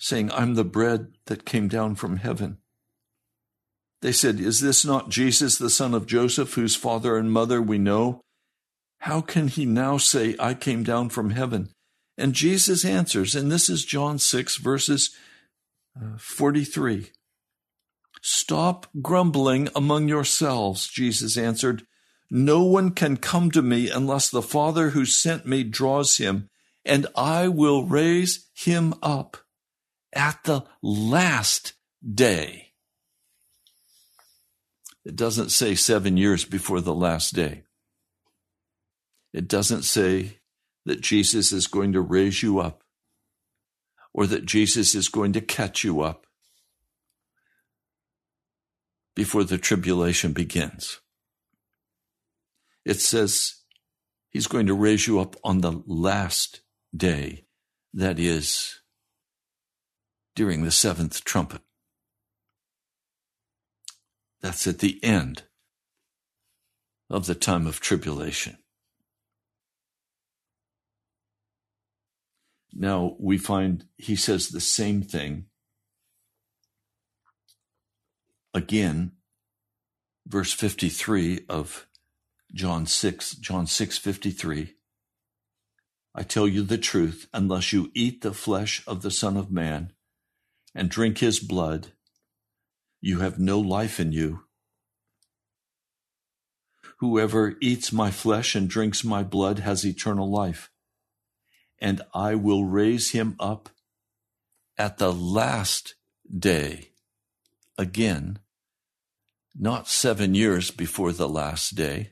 saying, 0.00 0.32
I'm 0.32 0.54
the 0.54 0.64
bread 0.64 1.12
that 1.26 1.44
came 1.44 1.68
down 1.68 1.94
from 1.94 2.16
heaven. 2.16 2.56
They 4.00 4.12
said, 4.12 4.40
Is 4.40 4.60
this 4.60 4.84
not 4.84 5.10
Jesus, 5.10 5.58
the 5.58 5.70
son 5.70 5.94
of 5.94 6.06
Joseph, 6.06 6.54
whose 6.54 6.74
father 6.74 7.16
and 7.16 7.30
mother 7.30 7.60
we 7.60 7.78
know? 7.78 8.22
How 9.00 9.20
can 9.20 9.48
he 9.48 9.66
now 9.66 9.98
say, 9.98 10.34
I 10.40 10.54
came 10.54 10.82
down 10.82 11.10
from 11.10 11.30
heaven? 11.30 11.68
And 12.16 12.34
Jesus 12.34 12.84
answers, 12.84 13.34
and 13.34 13.52
this 13.52 13.68
is 13.68 13.84
John 13.84 14.18
6, 14.18 14.56
verses 14.56 15.10
uh, 15.96 16.16
43. 16.18 17.10
Stop 18.22 18.86
grumbling 19.00 19.68
among 19.74 20.08
yourselves, 20.08 20.88
Jesus 20.88 21.36
answered. 21.36 21.84
No 22.30 22.62
one 22.62 22.90
can 22.90 23.16
come 23.16 23.50
to 23.50 23.62
me 23.62 23.90
unless 23.90 24.30
the 24.30 24.42
Father 24.42 24.90
who 24.90 25.04
sent 25.04 25.46
me 25.46 25.62
draws 25.62 26.18
him, 26.18 26.48
and 26.84 27.06
I 27.16 27.48
will 27.48 27.86
raise 27.86 28.48
him 28.54 28.94
up 29.02 29.38
at 30.12 30.42
the 30.44 30.64
last 30.82 31.74
day. 32.14 32.72
It 35.04 35.16
doesn't 35.16 35.50
say 35.50 35.74
seven 35.74 36.16
years 36.16 36.44
before 36.44 36.80
the 36.80 36.94
last 36.94 37.34
day. 37.34 37.64
It 39.32 39.48
doesn't 39.48 39.82
say 39.82 40.38
that 40.84 41.00
Jesus 41.00 41.52
is 41.52 41.66
going 41.66 41.92
to 41.92 42.00
raise 42.00 42.42
you 42.42 42.58
up 42.58 42.82
or 44.12 44.26
that 44.26 44.44
Jesus 44.44 44.94
is 44.94 45.08
going 45.08 45.32
to 45.34 45.40
catch 45.40 45.84
you 45.84 46.00
up 46.00 46.26
before 49.14 49.44
the 49.44 49.58
tribulation 49.58 50.32
begins. 50.32 51.00
It 52.84 53.00
says 53.00 53.56
he's 54.30 54.46
going 54.46 54.66
to 54.66 54.74
raise 54.74 55.06
you 55.06 55.20
up 55.20 55.36
on 55.44 55.60
the 55.60 55.82
last 55.86 56.62
day, 56.96 57.44
that 57.94 58.18
is, 58.18 58.79
during 60.34 60.64
the 60.64 60.70
seventh 60.70 61.24
trumpet. 61.24 61.60
That's 64.40 64.66
at 64.66 64.78
the 64.78 65.02
end 65.02 65.44
of 67.08 67.26
the 67.26 67.34
time 67.34 67.66
of 67.66 67.80
tribulation. 67.80 68.58
Now 72.72 73.16
we 73.18 73.36
find 73.36 73.84
he 73.96 74.16
says 74.16 74.48
the 74.48 74.60
same 74.60 75.02
thing 75.02 75.46
again, 78.54 79.12
verse 80.26 80.52
53 80.52 81.46
of 81.48 81.86
John 82.54 82.86
6, 82.86 83.32
John 83.36 83.66
6 83.66 83.98
53. 83.98 84.74
I 86.12 86.22
tell 86.22 86.48
you 86.48 86.62
the 86.62 86.78
truth, 86.78 87.28
unless 87.32 87.72
you 87.72 87.90
eat 87.94 88.22
the 88.22 88.34
flesh 88.34 88.82
of 88.86 89.02
the 89.02 89.10
Son 89.10 89.36
of 89.36 89.50
Man 89.50 89.92
and 90.74 90.88
drink 90.88 91.18
his 91.18 91.40
blood, 91.40 91.88
you 93.00 93.20
have 93.20 93.38
no 93.38 93.58
life 93.58 93.98
in 93.98 94.12
you. 94.12 94.42
Whoever 96.98 97.56
eats 97.60 97.92
my 97.92 98.10
flesh 98.10 98.54
and 98.54 98.68
drinks 98.68 99.02
my 99.02 99.22
blood 99.22 99.60
has 99.60 99.86
eternal 99.86 100.30
life, 100.30 100.70
and 101.80 102.02
I 102.12 102.34
will 102.34 102.64
raise 102.64 103.12
him 103.12 103.36
up 103.40 103.70
at 104.76 104.98
the 104.98 105.12
last 105.12 105.94
day. 106.38 106.90
Again, 107.78 108.38
not 109.58 109.88
seven 109.88 110.34
years 110.34 110.70
before 110.70 111.12
the 111.12 111.28
last 111.28 111.74
day. 111.74 112.10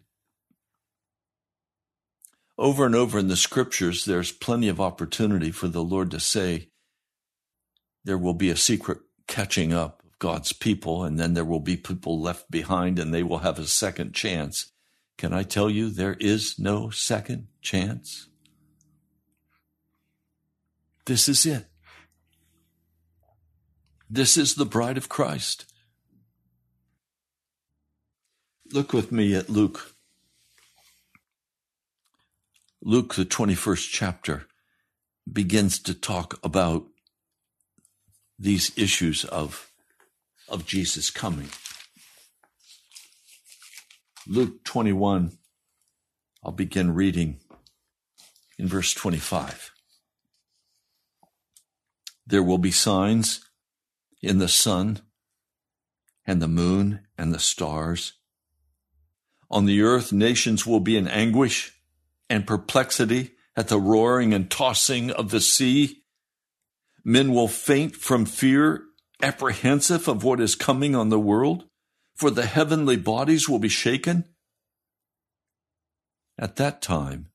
Over 2.57 2.87
and 2.87 2.95
over 2.95 3.19
in 3.19 3.29
the 3.29 3.37
scriptures, 3.37 4.05
there's 4.05 4.33
plenty 4.33 4.69
of 4.69 4.81
opportunity 4.81 5.51
for 5.51 5.69
the 5.69 5.85
Lord 5.85 6.11
to 6.11 6.19
say, 6.19 6.68
there 8.09 8.17
will 8.17 8.33
be 8.33 8.49
a 8.49 8.57
secret 8.57 9.01
catching 9.27 9.75
up 9.75 10.03
of 10.03 10.19
God's 10.19 10.55
people, 10.55 11.05
and 11.05 11.21
then 11.21 11.35
there 11.35 11.45
will 11.45 11.61
be 11.61 11.77
people 11.77 12.19
left 12.19 12.51
behind 12.51 12.99
and 12.99 13.13
they 13.13 13.23
will 13.23 13.41
have 13.41 13.59
a 13.59 13.67
second 13.67 14.15
chance. 14.15 14.73
Can 15.19 15.35
I 15.35 15.43
tell 15.43 15.69
you, 15.69 15.91
there 15.91 16.17
is 16.19 16.59
no 16.59 16.89
second 16.89 17.49
chance? 17.61 18.31
This 21.05 21.29
is 21.29 21.45
it. 21.45 21.67
This 24.09 24.39
is 24.39 24.55
the 24.55 24.65
bride 24.65 24.97
of 24.97 25.11
Christ. 25.11 25.71
Look 28.73 28.95
with 28.95 29.13
me 29.13 29.35
at 29.35 29.51
Luke. 29.51 29.95
Luke, 32.81 33.17
the 33.17 33.27
21st 33.27 33.91
chapter, 33.93 34.47
begins 35.31 35.79
to 35.81 35.93
talk 35.93 36.39
about 36.43 36.87
these 38.39 38.77
issues 38.77 39.25
of 39.25 39.71
of 40.49 40.67
Jesus 40.67 41.11
coming. 41.11 41.49
Luke 44.27 44.65
21, 44.65 45.39
I'll 46.45 46.53
begin 46.53 46.95
reading 46.95 47.41
in 48.59 48.67
verse 48.67 48.95
25. 48.95 49.73
There 52.27 52.43
will 52.43 52.59
be 52.59 52.71
signs 52.71 53.41
in 54.23 54.39
the 54.39 54.49
sun 54.49 55.01
and 56.27 56.43
the 56.43 56.49
moon 56.49 57.01
and 57.17 57.33
the 57.33 57.39
stars. 57.39 58.15
On 59.51 59.65
the 59.65 59.81
earth, 59.81 60.13
nations 60.13 60.67
will 60.67 60.81
be 60.81 60.97
in 60.97 61.09
anguish 61.09 61.81
and 62.29 62.47
perplexity 62.47 63.33
at 63.57 63.69
the 63.69 63.81
roaring 63.81 64.35
and 64.35 64.51
tossing 64.51 65.11
of 65.11 65.31
the 65.31 65.41
sea. 65.41 66.03
Men 67.09 67.33
will 67.33 67.49
faint 67.49 67.97
from 67.97 68.27
fear 68.27 68.83
apprehensive 69.23 70.09
of 70.09 70.25
what 70.25 70.43
is 70.43 70.55
coming 70.55 70.95
on 70.95 71.09
the 71.09 71.19
world? 71.19 71.65
For 72.15 72.31
the 72.31 72.45
heavenly 72.45 72.97
bodies 72.97 73.49
will 73.49 73.59
be 73.59 73.71
shaken? 73.71 74.27
At 76.39 76.57
that 76.57 76.83
time, 76.83 77.31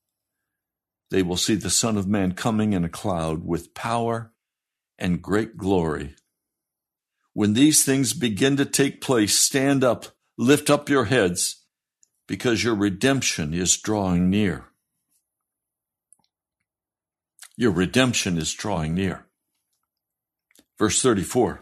they 1.09 1.23
will 1.23 1.37
see 1.37 1.55
the 1.55 1.71
Son 1.71 1.97
of 1.97 2.05
Man 2.05 2.33
coming 2.33 2.73
in 2.73 2.85
a 2.85 2.89
cloud 2.89 3.47
with 3.47 3.73
power 3.73 4.31
and 4.99 5.23
great 5.23 5.57
glory. 5.57 6.17
When 7.33 7.53
these 7.53 7.83
things 7.83 8.13
begin 8.13 8.57
to 8.57 8.65
take 8.65 9.01
place, 9.01 9.35
stand 9.35 9.83
up, 9.83 10.05
lift 10.37 10.69
up 10.69 10.87
your 10.87 11.05
heads, 11.05 11.65
because 12.27 12.63
your 12.63 12.75
redemption 12.75 13.55
is 13.55 13.75
drawing 13.75 14.29
near. 14.29 14.65
Your 17.57 17.71
redemption 17.71 18.37
is 18.37 18.53
drawing 18.53 18.93
near. 18.93 19.25
Verse 20.77 21.01
34 21.01 21.61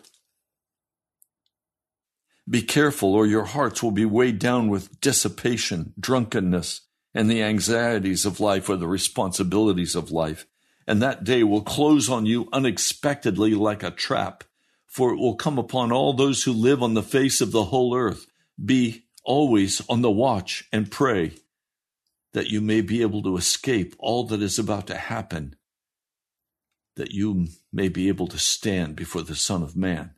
be 2.52 2.62
careful, 2.62 3.14
or 3.14 3.26
your 3.26 3.46
hearts 3.46 3.82
will 3.82 3.92
be 3.92 4.04
weighed 4.04 4.38
down 4.38 4.68
with 4.68 5.00
dissipation, 5.00 5.94
drunkenness, 5.98 6.82
and 7.14 7.30
the 7.30 7.42
anxieties 7.42 8.26
of 8.26 8.42
life 8.42 8.68
or 8.68 8.76
the 8.76 8.88
responsibilities 8.88 9.96
of 9.96 10.12
life. 10.12 10.46
And 10.86 11.02
that 11.02 11.24
day 11.24 11.44
will 11.44 11.62
close 11.62 12.10
on 12.10 12.26
you 12.26 12.50
unexpectedly 12.52 13.54
like 13.54 13.84
a 13.84 13.92
trap, 13.92 14.44
for 14.86 15.14
it 15.14 15.18
will 15.18 15.36
come 15.36 15.58
upon 15.58 15.94
all 15.94 16.12
those 16.12 16.44
who 16.44 16.52
live 16.52 16.84
on 16.84 16.94
the 16.94 17.04
face 17.04 17.40
of 17.40 17.52
the 17.52 17.66
whole 17.66 17.96
earth. 17.96 18.26
Be 18.64 19.06
always 19.24 19.82
on 19.88 20.02
the 20.02 20.12
watch 20.12 20.68
and 20.74 20.92
pray 20.92 21.34
that 22.34 22.50
you 22.50 22.60
may 22.60 22.82
be 22.82 23.02
able 23.02 23.24
to 23.24 23.38
escape 23.38 23.96
all 23.98 24.26
that 24.26 24.42
is 24.42 24.58
about 24.58 24.88
to 24.88 24.98
happen, 24.98 25.56
that 26.96 27.12
you 27.12 27.48
may 27.72 27.88
be 27.88 28.08
able 28.08 28.28
to 28.28 28.38
stand 28.38 28.96
before 28.96 29.22
the 29.22 29.36
Son 29.36 29.64
of 29.64 29.76
Man. 29.76 30.12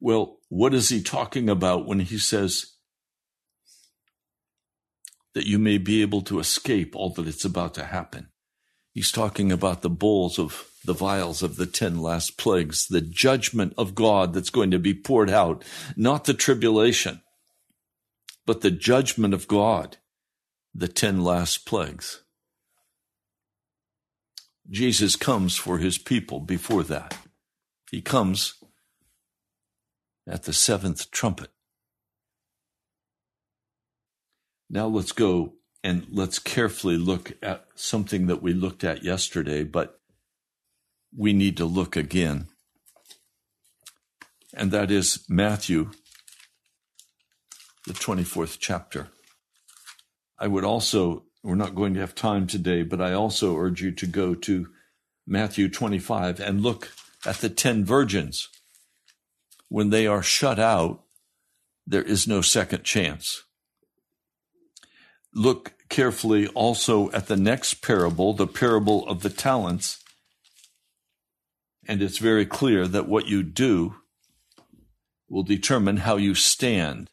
Well, 0.00 0.38
what 0.48 0.74
is 0.74 0.88
he 0.88 1.02
talking 1.02 1.48
about 1.48 1.86
when 1.86 2.00
he 2.00 2.18
says 2.18 2.72
that 5.34 5.46
you 5.46 5.58
may 5.58 5.78
be 5.78 6.02
able 6.02 6.22
to 6.22 6.40
escape 6.40 6.96
all 6.96 7.10
that 7.10 7.28
it's 7.28 7.44
about 7.44 7.74
to 7.74 7.84
happen? 7.84 8.28
He's 8.92 9.12
talking 9.12 9.52
about 9.52 9.82
the 9.82 9.90
bowls 9.90 10.38
of 10.38 10.68
the 10.84 10.92
vials 10.92 11.42
of 11.42 11.56
the 11.56 11.66
10 11.66 11.98
last 11.98 12.36
plagues, 12.36 12.88
the 12.88 13.00
judgment 13.00 13.74
of 13.78 13.94
God 13.94 14.34
that's 14.34 14.50
going 14.50 14.70
to 14.72 14.78
be 14.78 14.92
poured 14.92 15.30
out, 15.30 15.64
not 15.96 16.24
the 16.24 16.34
tribulation, 16.34 17.22
but 18.44 18.60
the 18.60 18.70
judgment 18.70 19.32
of 19.32 19.46
God, 19.46 19.98
the 20.74 20.88
10 20.88 21.22
last 21.22 21.64
plagues. 21.64 22.21
Jesus 24.70 25.16
comes 25.16 25.56
for 25.56 25.78
his 25.78 25.98
people 25.98 26.40
before 26.40 26.82
that. 26.84 27.16
He 27.90 28.00
comes 28.00 28.54
at 30.26 30.44
the 30.44 30.52
seventh 30.52 31.10
trumpet. 31.10 31.50
Now 34.70 34.86
let's 34.86 35.12
go 35.12 35.54
and 35.84 36.06
let's 36.10 36.38
carefully 36.38 36.96
look 36.96 37.32
at 37.42 37.66
something 37.74 38.26
that 38.28 38.42
we 38.42 38.54
looked 38.54 38.84
at 38.84 39.02
yesterday, 39.02 39.64
but 39.64 40.00
we 41.14 41.32
need 41.32 41.56
to 41.58 41.64
look 41.64 41.96
again. 41.96 42.46
And 44.54 44.70
that 44.70 44.90
is 44.90 45.24
Matthew, 45.28 45.90
the 47.86 47.94
24th 47.94 48.58
chapter. 48.60 49.08
I 50.38 50.46
would 50.46 50.64
also, 50.64 51.24
we're 51.42 51.54
not 51.56 51.74
going 51.74 51.94
to 51.94 52.00
have 52.00 52.14
time 52.14 52.46
today, 52.46 52.82
but 52.82 53.00
I 53.00 53.12
also 53.12 53.56
urge 53.56 53.82
you 53.82 53.90
to 53.92 54.06
go 54.06 54.34
to 54.34 54.68
Matthew 55.26 55.68
25 55.68 56.40
and 56.40 56.62
look 56.62 56.92
at 57.26 57.36
the 57.36 57.48
10 57.48 57.84
virgins. 57.84 58.48
When 59.68 59.90
they 59.90 60.06
are 60.06 60.22
shut 60.22 60.58
out, 60.58 61.02
there 61.86 62.02
is 62.02 62.28
no 62.28 62.42
second 62.42 62.84
chance. 62.84 63.42
Look 65.34 65.72
carefully 65.88 66.46
also 66.48 67.10
at 67.12 67.26
the 67.26 67.36
next 67.36 67.82
parable, 67.82 68.34
the 68.34 68.46
parable 68.46 69.06
of 69.08 69.22
the 69.22 69.30
talents. 69.30 69.98
And 71.88 72.02
it's 72.02 72.18
very 72.18 72.46
clear 72.46 72.86
that 72.86 73.08
what 73.08 73.26
you 73.26 73.42
do 73.42 73.96
will 75.28 75.42
determine 75.42 75.98
how 75.98 76.16
you 76.16 76.34
stand 76.34 77.10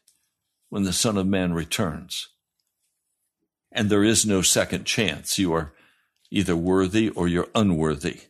when 0.68 0.84
the 0.84 0.92
Son 0.92 1.16
of 1.16 1.26
Man 1.26 1.52
returns. 1.52 2.28
And 3.72 3.88
there 3.88 4.04
is 4.04 4.26
no 4.26 4.42
second 4.42 4.84
chance. 4.84 5.38
You 5.38 5.52
are 5.52 5.72
either 6.30 6.56
worthy 6.56 7.08
or 7.08 7.28
you're 7.28 7.48
unworthy. 7.54 8.20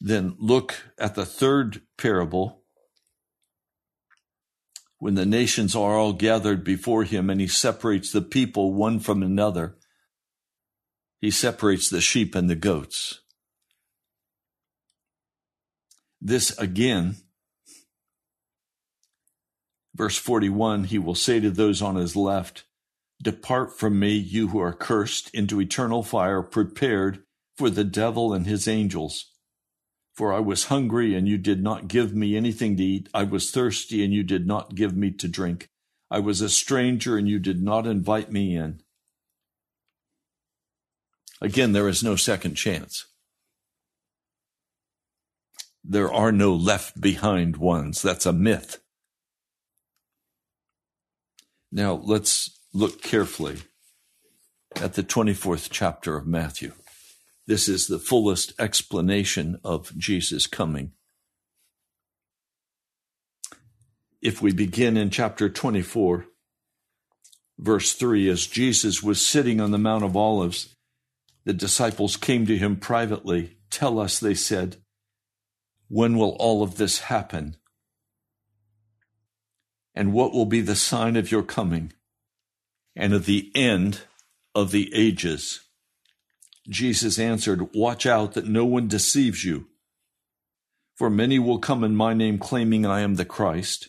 Then 0.00 0.36
look 0.38 0.84
at 0.98 1.14
the 1.14 1.26
third 1.26 1.82
parable 1.98 2.62
when 4.98 5.14
the 5.14 5.26
nations 5.26 5.74
are 5.74 5.96
all 5.96 6.12
gathered 6.12 6.62
before 6.62 7.04
him 7.04 7.30
and 7.30 7.40
he 7.40 7.46
separates 7.46 8.12
the 8.12 8.22
people 8.22 8.74
one 8.74 9.00
from 9.00 9.22
another. 9.22 9.76
He 11.20 11.30
separates 11.30 11.88
the 11.88 12.00
sheep 12.00 12.34
and 12.34 12.48
the 12.48 12.54
goats. 12.54 13.20
This 16.20 16.56
again, 16.58 17.16
verse 19.94 20.18
41, 20.18 20.84
he 20.84 20.98
will 20.98 21.14
say 21.14 21.40
to 21.40 21.50
those 21.50 21.80
on 21.80 21.96
his 21.96 22.14
left, 22.14 22.64
Depart 23.22 23.78
from 23.78 23.98
me, 23.98 24.14
you 24.14 24.48
who 24.48 24.60
are 24.60 24.72
cursed, 24.72 25.30
into 25.34 25.60
eternal 25.60 26.02
fire 26.02 26.42
prepared 26.42 27.22
for 27.56 27.68
the 27.68 27.84
devil 27.84 28.32
and 28.32 28.46
his 28.46 28.66
angels. 28.66 29.30
For 30.14 30.32
I 30.32 30.40
was 30.40 30.64
hungry, 30.64 31.14
and 31.14 31.28
you 31.28 31.36
did 31.36 31.62
not 31.62 31.88
give 31.88 32.14
me 32.14 32.36
anything 32.36 32.76
to 32.76 32.82
eat. 32.82 33.08
I 33.12 33.24
was 33.24 33.50
thirsty, 33.50 34.02
and 34.02 34.12
you 34.12 34.22
did 34.22 34.46
not 34.46 34.74
give 34.74 34.96
me 34.96 35.10
to 35.12 35.28
drink. 35.28 35.68
I 36.10 36.18
was 36.18 36.40
a 36.40 36.48
stranger, 36.48 37.16
and 37.16 37.28
you 37.28 37.38
did 37.38 37.62
not 37.62 37.86
invite 37.86 38.32
me 38.32 38.56
in. 38.56 38.80
Again, 41.42 41.72
there 41.72 41.88
is 41.88 42.02
no 42.02 42.16
second 42.16 42.54
chance. 42.54 43.06
There 45.84 46.12
are 46.12 46.32
no 46.32 46.54
left 46.54 47.00
behind 47.00 47.56
ones. 47.56 48.02
That's 48.02 48.26
a 48.26 48.32
myth. 48.32 48.78
Now, 51.72 51.94
let's 51.94 52.59
look 52.72 53.02
carefully 53.02 53.58
at 54.76 54.94
the 54.94 55.02
24th 55.02 55.68
chapter 55.70 56.16
of 56.16 56.26
Matthew. 56.26 56.72
This 57.46 57.68
is 57.68 57.86
the 57.86 57.98
fullest 57.98 58.52
explanation 58.60 59.58
of 59.64 59.96
Jesus 59.98 60.46
coming. 60.46 60.92
If 64.22 64.40
we 64.40 64.52
begin 64.52 64.96
in 64.96 65.10
chapter 65.10 65.48
24, 65.48 66.26
verse 67.58 67.94
3, 67.94 68.28
as 68.28 68.46
Jesus 68.46 69.02
was 69.02 69.24
sitting 69.24 69.60
on 69.60 69.70
the 69.70 69.78
Mount 69.78 70.04
of 70.04 70.16
Olives, 70.16 70.76
the 71.44 71.52
disciples 71.52 72.16
came 72.16 72.46
to 72.46 72.56
him 72.56 72.76
privately. 72.76 73.56
Tell 73.70 73.98
us, 73.98 74.20
they 74.20 74.34
said, 74.34 74.76
when 75.88 76.16
will 76.16 76.36
all 76.38 76.62
of 76.62 76.76
this 76.76 77.00
happen? 77.00 77.56
And 79.94 80.12
what 80.12 80.32
will 80.32 80.46
be 80.46 80.60
the 80.60 80.76
sign 80.76 81.16
of 81.16 81.32
your 81.32 81.42
coming 81.42 81.92
and 82.94 83.12
of 83.12 83.26
the 83.26 83.50
end 83.54 84.02
of 84.54 84.70
the 84.70 84.92
ages? 84.94 85.60
Jesus 86.68 87.18
answered, 87.18 87.74
Watch 87.74 88.06
out 88.06 88.34
that 88.34 88.46
no 88.46 88.64
one 88.64 88.88
deceives 88.88 89.44
you. 89.44 89.66
For 90.96 91.10
many 91.10 91.38
will 91.38 91.58
come 91.58 91.82
in 91.82 91.96
my 91.96 92.14
name 92.14 92.38
claiming 92.38 92.84
I 92.84 93.00
am 93.00 93.14
the 93.14 93.24
Christ, 93.24 93.88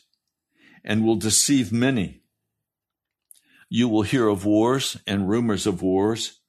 and 0.84 1.04
will 1.04 1.18
deceive 1.18 1.72
many. 1.72 2.22
You 3.70 3.88
will 3.88 4.02
hear 4.02 4.28
of 4.28 4.46
wars 4.46 4.98
and 5.06 5.30
rumors 5.30 5.68
of 5.68 5.82
wars, 5.82 6.40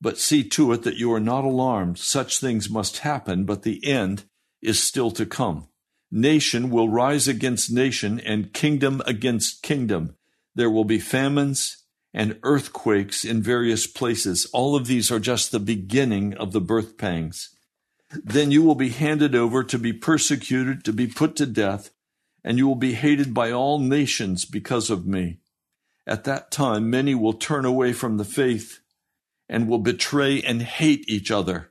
but 0.00 0.18
see 0.18 0.42
to 0.50 0.72
it 0.72 0.82
that 0.82 0.96
you 0.96 1.12
are 1.12 1.20
not 1.20 1.44
alarmed. 1.44 1.98
Such 1.98 2.38
things 2.38 2.68
must 2.68 2.98
happen, 2.98 3.44
but 3.44 3.62
the 3.62 3.86
end 3.86 4.24
is 4.60 4.82
still 4.82 5.10
to 5.12 5.26
come. 5.26 5.68
Nation 6.10 6.70
will 6.70 6.88
rise 6.88 7.28
against 7.28 7.72
nation, 7.72 8.18
and 8.20 8.52
kingdom 8.52 9.00
against 9.06 9.62
kingdom. 9.62 10.16
There 10.54 10.70
will 10.70 10.84
be 10.84 10.98
famines 10.98 11.78
and 12.14 12.38
earthquakes 12.42 13.24
in 13.24 13.42
various 13.42 13.86
places. 13.86 14.46
All 14.52 14.76
of 14.76 14.86
these 14.86 15.10
are 15.10 15.18
just 15.18 15.50
the 15.50 15.60
beginning 15.60 16.34
of 16.34 16.52
the 16.52 16.60
birth 16.60 16.98
pangs. 16.98 17.50
Then 18.10 18.50
you 18.50 18.62
will 18.62 18.74
be 18.74 18.90
handed 18.90 19.34
over 19.34 19.64
to 19.64 19.78
be 19.78 19.92
persecuted, 19.92 20.84
to 20.84 20.92
be 20.92 21.06
put 21.06 21.36
to 21.36 21.46
death, 21.46 21.90
and 22.44 22.58
you 22.58 22.68
will 22.68 22.74
be 22.74 22.92
hated 22.92 23.32
by 23.32 23.50
all 23.50 23.78
nations 23.78 24.44
because 24.44 24.90
of 24.90 25.06
me. 25.06 25.38
At 26.06 26.24
that 26.24 26.50
time, 26.50 26.90
many 26.90 27.14
will 27.14 27.32
turn 27.32 27.64
away 27.64 27.92
from 27.92 28.18
the 28.18 28.24
faith 28.24 28.80
and 29.48 29.68
will 29.68 29.78
betray 29.78 30.42
and 30.42 30.60
hate 30.60 31.04
each 31.08 31.30
other. 31.30 31.70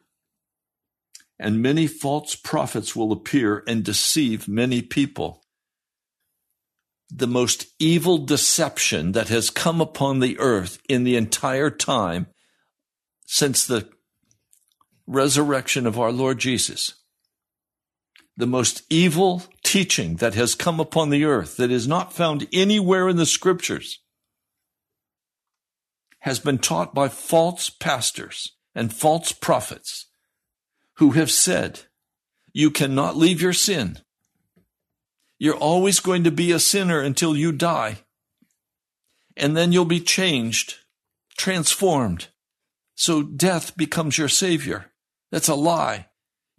And 1.37 1.61
many 1.61 1.87
false 1.87 2.35
prophets 2.35 2.95
will 2.95 3.11
appear 3.11 3.63
and 3.67 3.83
deceive 3.83 4.47
many 4.47 4.81
people 4.81 5.40
the 7.13 7.27
most 7.27 7.67
evil 7.77 8.17
deception 8.17 9.11
that 9.11 9.27
has 9.27 9.49
come 9.49 9.81
upon 9.81 10.19
the 10.19 10.39
earth 10.39 10.79
in 10.87 11.03
the 11.03 11.17
entire 11.17 11.69
time 11.69 12.27
since 13.25 13.65
the 13.65 13.89
resurrection 15.05 15.85
of 15.85 15.99
our 15.99 16.11
Lord 16.11 16.39
Jesus. 16.39 16.93
The 18.37 18.47
most 18.47 18.83
evil 18.89 19.43
teaching 19.63 20.15
that 20.15 20.35
has 20.35 20.55
come 20.55 20.79
upon 20.79 21.09
the 21.09 21.25
earth 21.25 21.57
that 21.57 21.69
is 21.69 21.87
not 21.87 22.13
found 22.13 22.47
anywhere 22.53 23.09
in 23.09 23.17
the 23.17 23.25
scriptures 23.25 23.99
has 26.19 26.39
been 26.39 26.57
taught 26.57 26.93
by 26.93 27.09
false 27.09 27.69
pastors 27.69 28.55
and 28.73 28.93
false 28.93 29.33
prophets 29.33 30.07
who 30.95 31.11
have 31.11 31.31
said, 31.31 31.81
you 32.53 32.71
cannot 32.71 33.17
leave 33.17 33.41
your 33.41 33.53
sin. 33.53 33.97
You're 35.41 35.55
always 35.55 35.99
going 35.99 36.23
to 36.25 36.29
be 36.29 36.51
a 36.51 36.59
sinner 36.59 36.99
until 36.99 37.35
you 37.35 37.51
die. 37.51 37.97
And 39.35 39.57
then 39.57 39.71
you'll 39.71 39.85
be 39.85 39.99
changed, 39.99 40.75
transformed. 41.35 42.27
So 42.93 43.23
death 43.23 43.75
becomes 43.75 44.19
your 44.19 44.27
savior. 44.27 44.91
That's 45.31 45.47
a 45.47 45.55
lie. 45.55 46.09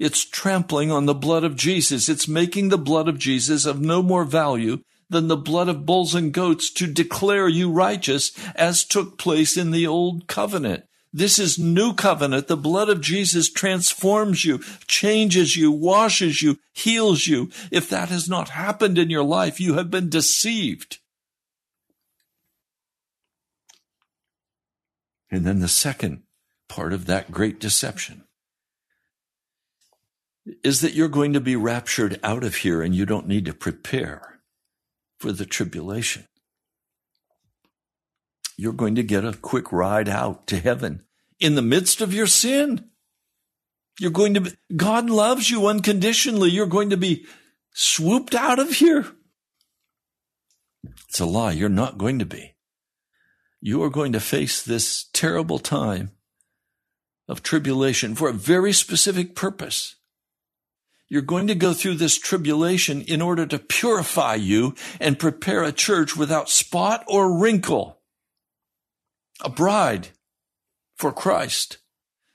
It's 0.00 0.24
trampling 0.24 0.90
on 0.90 1.06
the 1.06 1.14
blood 1.14 1.44
of 1.44 1.54
Jesus. 1.54 2.08
It's 2.08 2.26
making 2.26 2.70
the 2.70 2.76
blood 2.76 3.06
of 3.06 3.20
Jesus 3.20 3.66
of 3.66 3.80
no 3.80 4.02
more 4.02 4.24
value 4.24 4.80
than 5.08 5.28
the 5.28 5.36
blood 5.36 5.68
of 5.68 5.86
bulls 5.86 6.16
and 6.16 6.32
goats 6.32 6.68
to 6.72 6.88
declare 6.88 7.46
you 7.46 7.70
righteous 7.70 8.32
as 8.56 8.82
took 8.82 9.16
place 9.16 9.56
in 9.56 9.70
the 9.70 9.86
old 9.86 10.26
covenant. 10.26 10.82
This 11.12 11.38
is 11.38 11.58
new 11.58 11.92
covenant. 11.92 12.48
The 12.48 12.56
blood 12.56 12.88
of 12.88 13.02
Jesus 13.02 13.50
transforms 13.50 14.44
you, 14.44 14.60
changes 14.86 15.56
you, 15.56 15.70
washes 15.70 16.40
you, 16.40 16.58
heals 16.72 17.26
you. 17.26 17.50
If 17.70 17.90
that 17.90 18.08
has 18.08 18.28
not 18.28 18.50
happened 18.50 18.96
in 18.96 19.10
your 19.10 19.24
life, 19.24 19.60
you 19.60 19.74
have 19.74 19.90
been 19.90 20.08
deceived. 20.08 20.98
And 25.30 25.44
then 25.44 25.60
the 25.60 25.68
second 25.68 26.22
part 26.68 26.92
of 26.92 27.06
that 27.06 27.30
great 27.30 27.60
deception 27.60 28.24
is 30.64 30.80
that 30.80 30.94
you're 30.94 31.08
going 31.08 31.34
to 31.34 31.40
be 31.40 31.56
raptured 31.56 32.18
out 32.22 32.42
of 32.44 32.56
here 32.56 32.82
and 32.82 32.94
you 32.94 33.06
don't 33.06 33.28
need 33.28 33.44
to 33.44 33.54
prepare 33.54 34.40
for 35.18 35.30
the 35.32 35.46
tribulation 35.46 36.26
you're 38.56 38.72
going 38.72 38.94
to 38.96 39.02
get 39.02 39.24
a 39.24 39.32
quick 39.32 39.72
ride 39.72 40.08
out 40.08 40.46
to 40.48 40.58
heaven 40.58 41.04
in 41.40 41.54
the 41.54 41.62
midst 41.62 42.00
of 42.00 42.14
your 42.14 42.26
sin. 42.26 42.88
You're 43.98 44.10
going 44.10 44.34
to 44.34 44.40
be, 44.42 44.50
God 44.74 45.10
loves 45.10 45.50
you 45.50 45.66
unconditionally. 45.66 46.50
You're 46.50 46.66
going 46.66 46.90
to 46.90 46.96
be 46.96 47.26
swooped 47.74 48.34
out 48.34 48.58
of 48.58 48.70
here. 48.70 49.06
It's 51.08 51.20
a 51.20 51.26
lie. 51.26 51.52
You're 51.52 51.68
not 51.68 51.98
going 51.98 52.18
to 52.18 52.26
be. 52.26 52.54
You 53.60 53.82
are 53.82 53.90
going 53.90 54.12
to 54.12 54.20
face 54.20 54.62
this 54.62 55.08
terrible 55.12 55.58
time 55.58 56.10
of 57.28 57.42
tribulation 57.42 58.14
for 58.14 58.28
a 58.28 58.34
very 58.34 58.72
specific 58.72 59.34
purpose. 59.34 59.96
You're 61.08 61.22
going 61.22 61.46
to 61.48 61.54
go 61.54 61.74
through 61.74 61.94
this 61.96 62.18
tribulation 62.18 63.02
in 63.02 63.20
order 63.20 63.46
to 63.46 63.58
purify 63.58 64.34
you 64.34 64.74
and 64.98 65.18
prepare 65.18 65.62
a 65.62 65.70
church 65.70 66.16
without 66.16 66.48
spot 66.48 67.04
or 67.06 67.38
wrinkle 67.38 68.01
a 69.42 69.50
bride 69.50 70.08
for 70.96 71.12
Christ. 71.12 71.78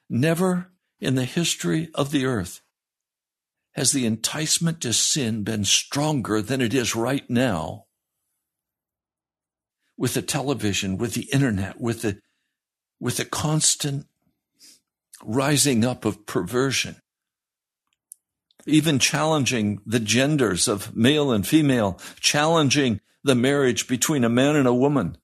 Never 0.09 0.71
in 0.99 1.15
the 1.15 1.25
history 1.25 1.89
of 1.93 2.11
the 2.11 2.25
earth 2.25 2.61
has 3.73 3.91
the 3.91 4.05
enticement 4.05 4.81
to 4.81 4.93
sin 4.93 5.43
been 5.43 5.63
stronger 5.63 6.41
than 6.41 6.61
it 6.61 6.73
is 6.73 6.95
right 6.95 7.29
now 7.29 7.85
with 9.97 10.13
the 10.13 10.21
television, 10.21 10.97
with 10.97 11.13
the 11.13 11.29
internet, 11.33 11.79
with 11.79 12.01
the, 12.01 12.19
with 12.99 13.17
the 13.17 13.25
constant 13.25 14.07
rising 15.23 15.83
up 15.83 16.05
of 16.05 16.25
perversion, 16.25 16.95
even 18.65 18.99
challenging 18.99 19.81
the 19.85 19.99
genders 19.99 20.67
of 20.67 20.95
male 20.95 21.31
and 21.31 21.47
female, 21.47 21.99
challenging 22.19 22.99
the 23.23 23.35
marriage 23.35 23.87
between 23.87 24.23
a 24.23 24.29
man 24.29 24.55
and 24.55 24.67
a 24.67 24.73
woman, 24.73 25.17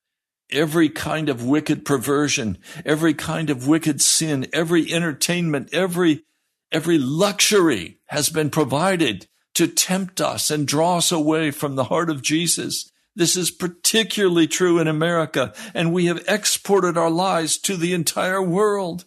every 0.54 0.88
kind 0.88 1.28
of 1.28 1.44
wicked 1.44 1.84
perversion, 1.84 2.58
every 2.84 3.12
kind 3.12 3.50
of 3.50 3.66
wicked 3.66 4.00
sin, 4.00 4.46
every 4.52 4.92
entertainment, 4.92 5.68
every, 5.72 6.24
every 6.72 6.98
luxury 6.98 7.98
has 8.06 8.30
been 8.30 8.50
provided 8.50 9.26
to 9.54 9.66
tempt 9.66 10.20
us 10.20 10.50
and 10.50 10.66
draw 10.66 10.98
us 10.98 11.12
away 11.12 11.50
from 11.50 11.74
the 11.74 11.84
heart 11.84 12.10
of 12.10 12.22
Jesus. 12.22 12.90
This 13.16 13.36
is 13.36 13.50
particularly 13.50 14.46
true 14.46 14.78
in 14.78 14.88
America, 14.88 15.54
and 15.72 15.92
we 15.92 16.06
have 16.06 16.24
exported 16.26 16.96
our 16.98 17.10
lies 17.10 17.58
to 17.58 17.76
the 17.76 17.92
entire 17.92 18.42
world. 18.42 19.04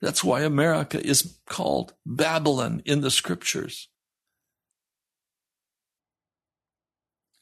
That's 0.00 0.24
why 0.24 0.42
America 0.42 1.04
is 1.04 1.38
called 1.46 1.94
Babylon 2.06 2.82
in 2.84 3.00
the 3.00 3.10
scriptures. 3.10 3.88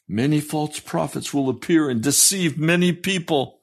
Many 0.09 0.41
false 0.41 0.79
prophets 0.79 1.35
will 1.35 1.49
appear 1.49 1.91
and 1.91 2.03
deceive 2.03 2.59
many 2.59 2.93
people. 2.93 3.61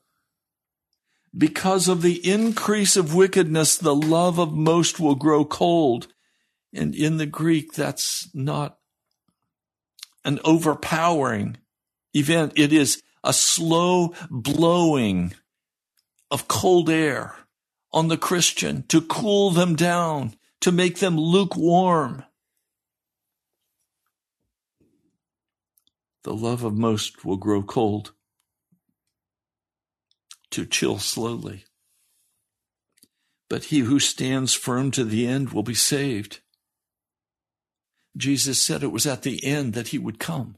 Because 1.36 1.88
of 1.88 2.02
the 2.02 2.30
increase 2.30 2.96
of 2.96 3.16
wickedness, 3.16 3.78
the 3.78 3.96
love 3.96 4.40
of 4.40 4.54
most 4.54 5.00
will 5.00 5.16
grow 5.16 5.46
cold. 5.46 6.08
And 6.74 6.94
in 6.94 7.18
the 7.18 7.26
Greek, 7.26 7.74
that's 7.74 8.30
not 8.34 8.78
an 10.26 10.40
overpowering 10.44 11.58
event. 12.14 12.54
It 12.56 12.74
is 12.74 13.02
a 13.24 13.34
slow 13.34 14.14
blowing 14.30 15.34
of 16.30 16.48
cold 16.48 16.90
air 16.90 17.36
on 17.92 18.08
the 18.10 18.18
Christian 18.18 18.84
to 18.88 19.02
cool 19.02 19.52
them 19.52 19.76
down, 19.76 20.36
to 20.62 20.72
make 20.72 21.00
them 21.00 21.18
lukewarm. 21.18 22.24
The 26.24 26.34
love 26.34 26.64
of 26.64 26.78
most 26.78 27.26
will 27.26 27.38
grow 27.38 27.62
cold, 27.62 28.14
to 30.52 30.66
chill 30.66 31.00
slowly. 31.00 31.66
But 33.50 33.66
he 33.66 33.80
who 33.80 34.00
stands 34.00 34.54
firm 34.54 34.92
to 34.92 35.04
the 35.04 35.28
end 35.28 35.50
will 35.50 35.64
be 35.64 35.74
saved. 35.74 36.40
Jesus 38.16 38.64
said 38.64 38.84
it 38.84 38.92
was 38.92 39.06
at 39.06 39.24
the 39.24 39.44
end 39.44 39.74
that 39.74 39.90
he 39.90 39.98
would 39.98 40.20
come. 40.20 40.56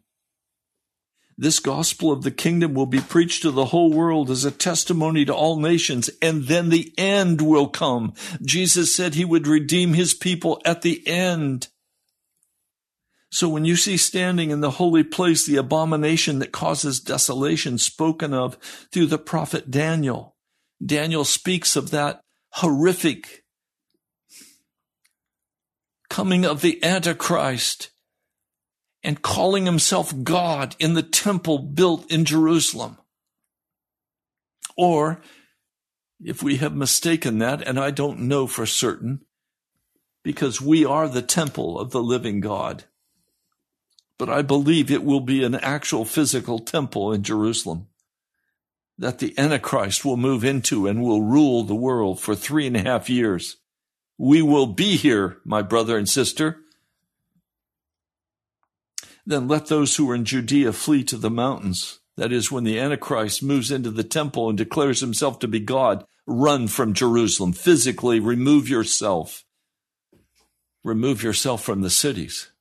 This 1.38 1.60
gospel 1.60 2.12
of 2.12 2.24
the 2.24 2.32
kingdom 2.32 2.74
will 2.74 2.86
be 2.86 3.02
preached 3.02 3.42
to 3.42 3.52
the 3.52 3.66
whole 3.66 3.92
world 3.92 4.30
as 4.30 4.46
a 4.46 4.52
testimony 4.52 5.26
to 5.26 5.34
all 5.34 5.60
nations, 5.60 6.10
and 6.22 6.46
then 6.46 6.70
the 6.70 6.94
end 6.98 7.42
will 7.42 7.68
come. 7.68 8.14
Jesus 8.42 8.96
said 8.96 9.16
he 9.16 9.26
would 9.26 9.48
redeem 9.48 9.94
his 9.94 10.14
people 10.14 10.62
at 10.64 10.82
the 10.82 11.06
end. 11.08 11.68
So 13.32 13.50
when 13.50 13.66
you 13.66 13.76
see 13.76 13.98
standing 13.98 14.52
in 14.52 14.62
the 14.62 14.72
holy 14.72 15.04
place 15.04 15.46
the 15.46 15.58
abomination 15.58 16.40
that 16.40 16.52
causes 16.52 17.00
desolation 17.00 17.78
spoken 17.78 18.34
of 18.34 18.58
through 18.92 19.08
the 19.08 19.18
prophet 19.18 19.70
Daniel, 19.70 20.36
Daniel 20.84 21.26
speaks 21.26 21.76
of 21.76 21.92
that 21.92 22.22
horrific 22.52 23.44
coming 26.10 26.46
of 26.46 26.62
the 26.62 26.82
Antichrist 26.84 27.92
and 29.04 29.22
calling 29.22 29.66
himself 29.66 30.14
God 30.24 30.76
in 30.80 30.94
the 30.94 31.04
temple 31.04 31.60
built 31.60 32.10
in 32.12 32.26
Jerusalem. 32.26 32.98
Or, 34.78 35.22
if 36.24 36.42
we 36.42 36.58
have 36.58 36.76
mistaken 36.76 37.40
that, 37.40 37.62
and 37.68 37.80
I 37.80 37.92
don't 37.92 38.22
know 38.22 38.48
for 38.48 38.66
certain, 38.66 39.22
because 40.24 40.60
we 40.60 40.86
are 40.86 41.08
the 41.08 41.22
temple 41.22 41.80
of 41.80 41.92
the 41.92 42.02
living 42.02 42.40
God. 42.40 42.86
But 44.18 44.30
I 44.30 44.42
believe 44.42 44.90
it 44.90 45.04
will 45.04 45.20
be 45.20 45.44
an 45.44 45.56
actual 45.56 46.06
physical 46.06 46.60
temple 46.60 47.12
in 47.12 47.24
Jerusalem 47.24 47.88
that 48.98 49.20
the 49.20 49.38
Antichrist 49.38 50.06
will 50.06 50.18
move 50.18 50.44
into 50.44 50.88
and 50.88 51.02
will 51.04 51.22
rule 51.22 51.64
the 51.64 51.76
world 51.76 52.20
for 52.20 52.36
three 52.36 52.66
and 52.66 52.78
a 52.78 52.82
half 52.82 53.10
years. 53.10 53.58
We 54.18 54.42
will 54.42 54.68
be 54.68 54.96
here, 54.96 55.40
my 55.44 55.62
brother 55.62 55.98
and 55.98 56.08
sister. 56.08 56.62
Then 59.26 59.48
let 59.48 59.68
those 59.68 59.96
who 59.96 60.10
are 60.10 60.16
in 60.16 60.24
Judea 60.24 60.72
flee 60.72 61.04
to 61.06 61.18
the 61.18 61.32
mountains. 61.32 62.00
That 62.16 62.32
is, 62.32 62.50
when 62.50 62.64
the 62.64 62.80
Antichrist 62.80 63.44
moves 63.44 63.72
into 63.72 63.92
the 63.92 64.04
temple 64.04 64.48
and 64.48 64.58
declares 64.58 65.02
himself 65.02 65.40
to 65.40 65.48
be 65.50 65.60
God, 65.60 66.06
run 66.26 66.70
from 66.70 66.94
Jerusalem. 66.94 67.52
Physically 67.52 68.22
remove 68.22 68.70
yourself. 68.70 69.44
Remove 70.84 71.22
yourself 71.22 71.62
from 71.62 71.82
the 71.82 71.90
cities. 71.90 72.52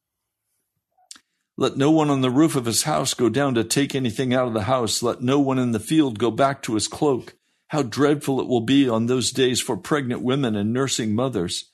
Let 1.57 1.76
no 1.76 1.90
one 1.90 2.11
on 2.11 2.20
the 2.20 2.30
roof 2.30 2.57
of 2.57 2.64
his 2.64 2.82
house 2.82 3.14
go 3.14 3.28
down 3.28 3.55
to 3.55 3.62
take 3.62 3.94
anything 3.94 4.34
out 4.34 4.48
of 4.48 4.55
the 4.55 4.64
house. 4.64 5.02
Let 5.02 5.20
no 5.22 5.38
one 5.38 5.59
in 5.59 5.70
the 5.70 5.80
field 5.80 6.18
go 6.18 6.30
back 6.30 6.62
to 6.62 6.74
his 6.74 6.88
cloak. 6.88 7.36
How 7.68 7.82
dreadful 7.82 8.40
it 8.40 8.48
will 8.48 8.61
be 8.61 8.88
on 8.88 9.07
those 9.07 9.30
days 9.30 9.61
for 9.61 9.76
pregnant 9.76 10.22
women 10.22 10.57
and 10.57 10.72
nursing 10.72 11.14
mothers. 11.14 11.70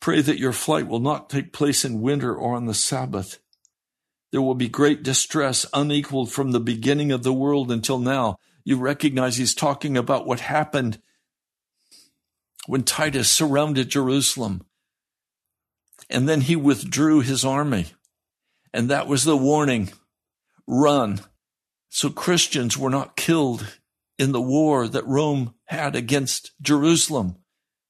Pray 0.00 0.20
that 0.20 0.38
your 0.38 0.52
flight 0.52 0.86
will 0.86 1.00
not 1.00 1.30
take 1.30 1.52
place 1.52 1.84
in 1.84 2.02
winter 2.02 2.34
or 2.34 2.54
on 2.54 2.66
the 2.66 2.74
Sabbath. 2.74 3.38
There 4.30 4.42
will 4.42 4.54
be 4.54 4.68
great 4.68 5.02
distress 5.02 5.64
unequaled 5.72 6.30
from 6.30 6.52
the 6.52 6.60
beginning 6.60 7.12
of 7.12 7.22
the 7.22 7.32
world 7.32 7.72
until 7.72 7.98
now. 7.98 8.36
You 8.64 8.76
recognize 8.76 9.36
he's 9.36 9.54
talking 9.54 9.96
about 9.96 10.26
what 10.26 10.40
happened 10.40 11.00
when 12.66 12.82
Titus 12.82 13.30
surrounded 13.30 13.88
Jerusalem. 13.88 14.66
And 16.10 16.28
then 16.28 16.42
he 16.42 16.56
withdrew 16.56 17.20
his 17.20 17.44
army. 17.44 17.86
And 18.76 18.90
that 18.90 19.06
was 19.06 19.24
the 19.24 19.38
warning 19.38 19.90
run. 20.66 21.20
So 21.88 22.10
Christians 22.10 22.76
were 22.76 22.90
not 22.90 23.16
killed 23.16 23.78
in 24.18 24.32
the 24.32 24.40
war 24.40 24.86
that 24.86 25.06
Rome 25.06 25.54
had 25.64 25.96
against 25.96 26.52
Jerusalem, 26.60 27.36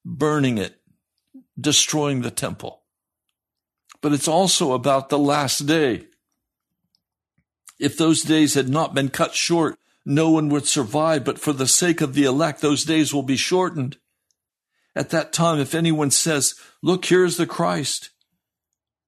burning 0.04 0.58
it, 0.58 0.80
destroying 1.60 2.22
the 2.22 2.30
temple. 2.30 2.84
But 4.00 4.12
it's 4.12 4.28
also 4.28 4.74
about 4.74 5.08
the 5.08 5.18
last 5.18 5.66
day. 5.66 6.06
If 7.80 7.98
those 7.98 8.22
days 8.22 8.54
had 8.54 8.68
not 8.68 8.94
been 8.94 9.08
cut 9.08 9.34
short, 9.34 9.76
no 10.04 10.30
one 10.30 10.48
would 10.50 10.68
survive, 10.68 11.24
but 11.24 11.40
for 11.40 11.52
the 11.52 11.66
sake 11.66 12.00
of 12.00 12.14
the 12.14 12.22
elect, 12.22 12.60
those 12.60 12.84
days 12.84 13.12
will 13.12 13.24
be 13.24 13.36
shortened. 13.36 13.96
At 14.94 15.10
that 15.10 15.32
time, 15.32 15.58
if 15.58 15.74
anyone 15.74 16.12
says, 16.12 16.54
Look, 16.80 17.06
here's 17.06 17.38
the 17.38 17.46
Christ, 17.46 18.10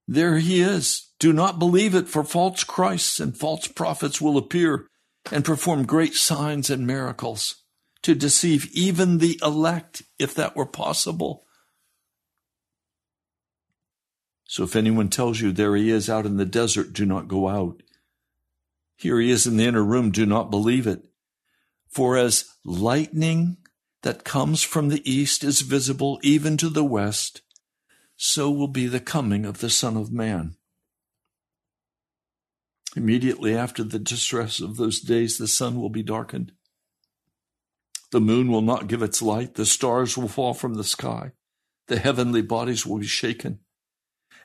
there 0.09 0.39
he 0.39 0.63
is. 0.63 1.11
Do 1.19 1.35
not 1.35 1.59
believe 1.59 1.95
it, 1.95 2.09
for 2.09 2.25
false 2.25 2.65
Christs 2.65 3.21
and 3.21 3.37
false 3.37 3.69
prophets 3.69 4.21
will 4.21 4.39
appear 4.39 4.87
and 5.31 5.45
perform 5.45 5.85
great 5.85 6.15
signs 6.15 6.71
and 6.71 6.87
miracles 6.87 7.57
to 8.03 8.15
deceive 8.15 8.71
even 8.73 9.19
the 9.19 9.39
elect, 9.43 10.03
if 10.19 10.35
that 10.35 10.57
were 10.57 10.65
possible. 10.65 11.45
So 14.45 14.63
if 14.63 14.75
anyone 14.75 15.11
tells 15.11 15.43
you 15.43 15.53
there 15.53 15.77
he 15.77 15.91
is 15.91 16.09
out 16.09 16.25
in 16.25 16.39
the 16.39 16.47
desert, 16.47 16.95
do 16.95 17.05
not 17.05 17.29
go 17.29 17.49
out. 17.49 17.83
Here 18.97 19.21
he 19.21 19.31
is 19.31 19.47
in 19.47 19.59
the 19.59 19.67
inner 19.67 19.85
room. 19.85 20.11
Do 20.11 20.25
not 20.25 20.51
believe 20.51 20.87
it. 20.87 21.05
For 21.91 22.17
as 22.17 22.47
lightning 22.65 23.59
that 24.03 24.25
comes 24.25 24.63
from 24.63 24.89
the 24.89 25.09
east 25.11 25.45
is 25.45 25.61
visible 25.61 26.19
even 26.23 26.57
to 26.57 26.71
the 26.71 26.85
west, 26.85 27.43
so 28.19 28.51
will 28.51 28.69
be 28.69 28.89
the 28.89 29.01
coming 29.01 29.47
of 29.47 29.61
the 29.61 29.71
Son 29.71 29.97
of 29.97 30.12
Man. 30.12 30.57
Immediately 32.97 33.57
after 33.57 33.85
the 33.85 34.01
distress 34.01 34.61
of 34.61 34.77
those 34.77 35.01
days, 35.01 35.39
the 35.39 35.47
sun 35.47 35.81
will 35.81 35.89
be 35.89 36.03
darkened. 36.03 36.51
The 38.11 38.21
moon 38.21 38.51
will 38.51 38.62
not 38.62 38.89
give 38.89 39.03
its 39.03 39.23
light. 39.23 39.55
The 39.55 39.64
stars 39.64 40.19
will 40.19 40.27
fall 40.27 40.53
from 40.53 40.75
the 40.75 40.85
sky. 40.85 41.33
The 41.87 41.99
heavenly 42.01 42.43
bodies 42.43 42.85
will 42.85 42.99
be 42.99 43.07
shaken. 43.07 43.61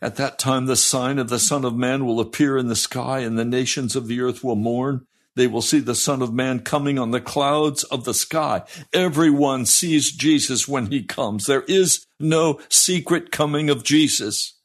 At 0.02 0.18
that 0.18 0.38
time, 0.38 0.68
the 0.68 0.76
sign 0.76 1.18
of 1.18 1.30
the 1.30 1.40
Son 1.40 1.66
of 1.66 1.76
Man 1.76 2.06
will 2.06 2.20
appear 2.20 2.58
in 2.58 2.68
the 2.68 2.76
sky, 2.76 3.20
and 3.20 3.40
the 3.40 3.46
nations 3.46 3.96
of 3.96 4.08
the 4.08 4.22
earth 4.22 4.44
will 4.44 4.56
mourn. 4.56 5.08
They 5.36 5.48
will 5.48 5.62
see 5.62 5.80
the 5.80 5.96
Son 5.96 6.22
of 6.22 6.34
Man 6.34 6.60
coming 6.60 7.00
on 7.00 7.12
the 7.12 7.22
clouds 7.22 7.84
of 7.86 8.06
the 8.06 8.14
sky. 8.14 8.64
Everyone 8.92 9.66
sees 9.66 10.12
Jesus 10.12 10.68
when 10.68 10.88
he 10.88 11.04
comes. 11.04 11.46
There 11.46 11.64
is 11.64 12.06
no 12.20 12.60
secret 12.70 13.32
coming 13.32 13.70
of 13.70 13.84
Jesus. 13.84 14.60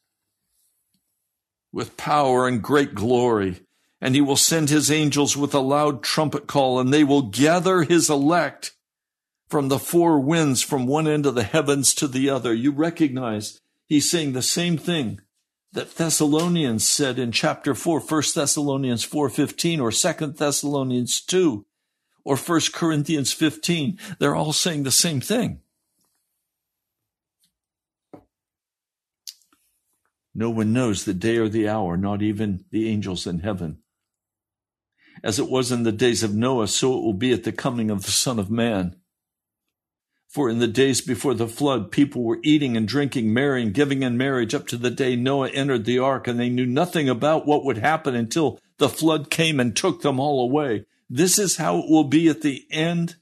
With 1.71 1.97
power 1.97 2.47
and 2.47 2.61
great 2.61 2.93
glory, 2.93 3.61
and 4.01 4.15
he 4.15 4.21
will 4.21 4.35
send 4.35 4.69
his 4.69 4.91
angels 4.91 5.35
with 5.35 5.53
a 5.53 5.59
loud 5.59 6.03
trumpet 6.03 6.47
call, 6.47 6.79
and 6.79 6.93
they 6.93 7.03
will 7.03 7.23
gather 7.23 7.83
his 7.83 8.09
elect 8.09 8.71
from 9.49 9.67
the 9.67 9.79
four 9.79 10.19
winds 10.19 10.61
from 10.61 10.85
one 10.85 11.07
end 11.07 11.25
of 11.25 11.35
the 11.35 11.43
heavens 11.43 11.93
to 11.95 12.07
the 12.07 12.29
other. 12.29 12.53
You 12.53 12.71
recognize 12.71 13.59
he's 13.87 14.09
saying 14.09 14.33
the 14.33 14.41
same 14.43 14.77
thing 14.77 15.21
that 15.71 15.95
Thessalonians 15.95 16.85
said 16.85 17.19
in 17.19 17.31
chapter 17.31 17.75
4, 17.75 17.99
1 17.99 18.23
Thessalonians 18.33 19.05
4:15 19.05 19.79
or 19.79 19.91
2 19.91 20.33
Thessalonians 20.33 21.21
2 21.21 21.65
or 22.23 22.35
1 22.35 22.61
Corinthians 22.73 23.31
15. 23.31 23.99
They're 24.19 24.35
all 24.35 24.53
saying 24.53 24.83
the 24.83 24.91
same 24.91 25.21
thing. 25.21 25.61
No 30.33 30.49
one 30.49 30.73
knows 30.73 31.05
the 31.05 31.13
day 31.13 31.37
or 31.37 31.49
the 31.49 31.67
hour, 31.67 31.97
not 31.97 32.21
even 32.21 32.65
the 32.71 32.87
angels 32.87 33.27
in 33.27 33.39
heaven. 33.39 33.79
As 35.23 35.37
it 35.37 35.49
was 35.49 35.71
in 35.71 35.83
the 35.83 35.91
days 35.91 36.23
of 36.23 36.33
Noah, 36.33 36.67
so 36.67 36.97
it 36.97 37.03
will 37.03 37.13
be 37.13 37.33
at 37.33 37.43
the 37.43 37.51
coming 37.51 37.91
of 37.91 38.05
the 38.05 38.11
Son 38.11 38.39
of 38.39 38.49
Man. 38.49 38.95
For 40.29 40.47
in 40.47 40.59
the 40.59 40.67
days 40.67 41.01
before 41.01 41.33
the 41.33 41.47
flood, 41.47 41.91
people 41.91 42.23
were 42.23 42.39
eating 42.43 42.77
and 42.77 42.87
drinking, 42.87 43.33
marrying, 43.33 43.71
giving 43.71 44.03
in 44.03 44.15
marriage 44.15 44.53
up 44.53 44.67
to 44.67 44.77
the 44.77 44.91
day 44.91 45.15
Noah 45.15 45.49
entered 45.49 45.85
the 45.85 45.97
ark, 45.97 46.27
and 46.27 46.39
they 46.39 46.49
knew 46.49 46.67
nothing 46.67 47.09
about 47.09 47.47
what 47.47 47.65
would 47.65 47.79
happen 47.79 48.13
until 48.13 48.59
the 48.77 48.89
flood 48.89 49.31
came 49.31 49.59
and 49.59 49.75
took 49.75 50.03
them 50.03 50.19
all 50.19 50.41
away. 50.41 50.85
This 51.09 51.39
is 51.39 51.57
how 51.57 51.79
it 51.79 51.89
will 51.89 52.03
be 52.03 52.27
at 52.29 52.43
the 52.43 52.63
end, 52.69 53.15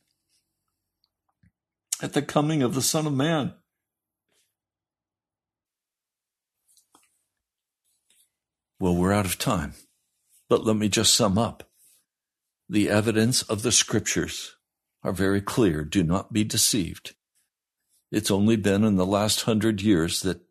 at 2.01 2.11
the 2.11 2.21
coming 2.21 2.61
of 2.61 2.75
the 2.75 2.81
Son 2.81 3.07
of 3.07 3.13
Man. 3.13 3.53
Well, 8.81 8.95
we're 8.95 9.13
out 9.13 9.25
of 9.25 9.39
time, 9.39 9.75
but 10.49 10.65
let 10.65 10.75
me 10.75 10.89
just 10.89 11.13
sum 11.13 11.37
up. 11.37 11.63
The 12.67 12.89
evidence 12.89 13.43
of 13.43 13.61
the 13.61 13.71
scriptures 13.71 14.56
are 15.03 15.13
very 15.13 15.41
clear. 15.41 15.83
Do 15.83 16.03
not 16.03 16.33
be 16.33 16.43
deceived. 16.43 17.15
It's 18.11 18.31
only 18.31 18.55
been 18.55 18.83
in 18.83 18.95
the 18.95 19.05
last 19.05 19.41
hundred 19.41 19.81
years 19.81 20.21
that 20.21 20.41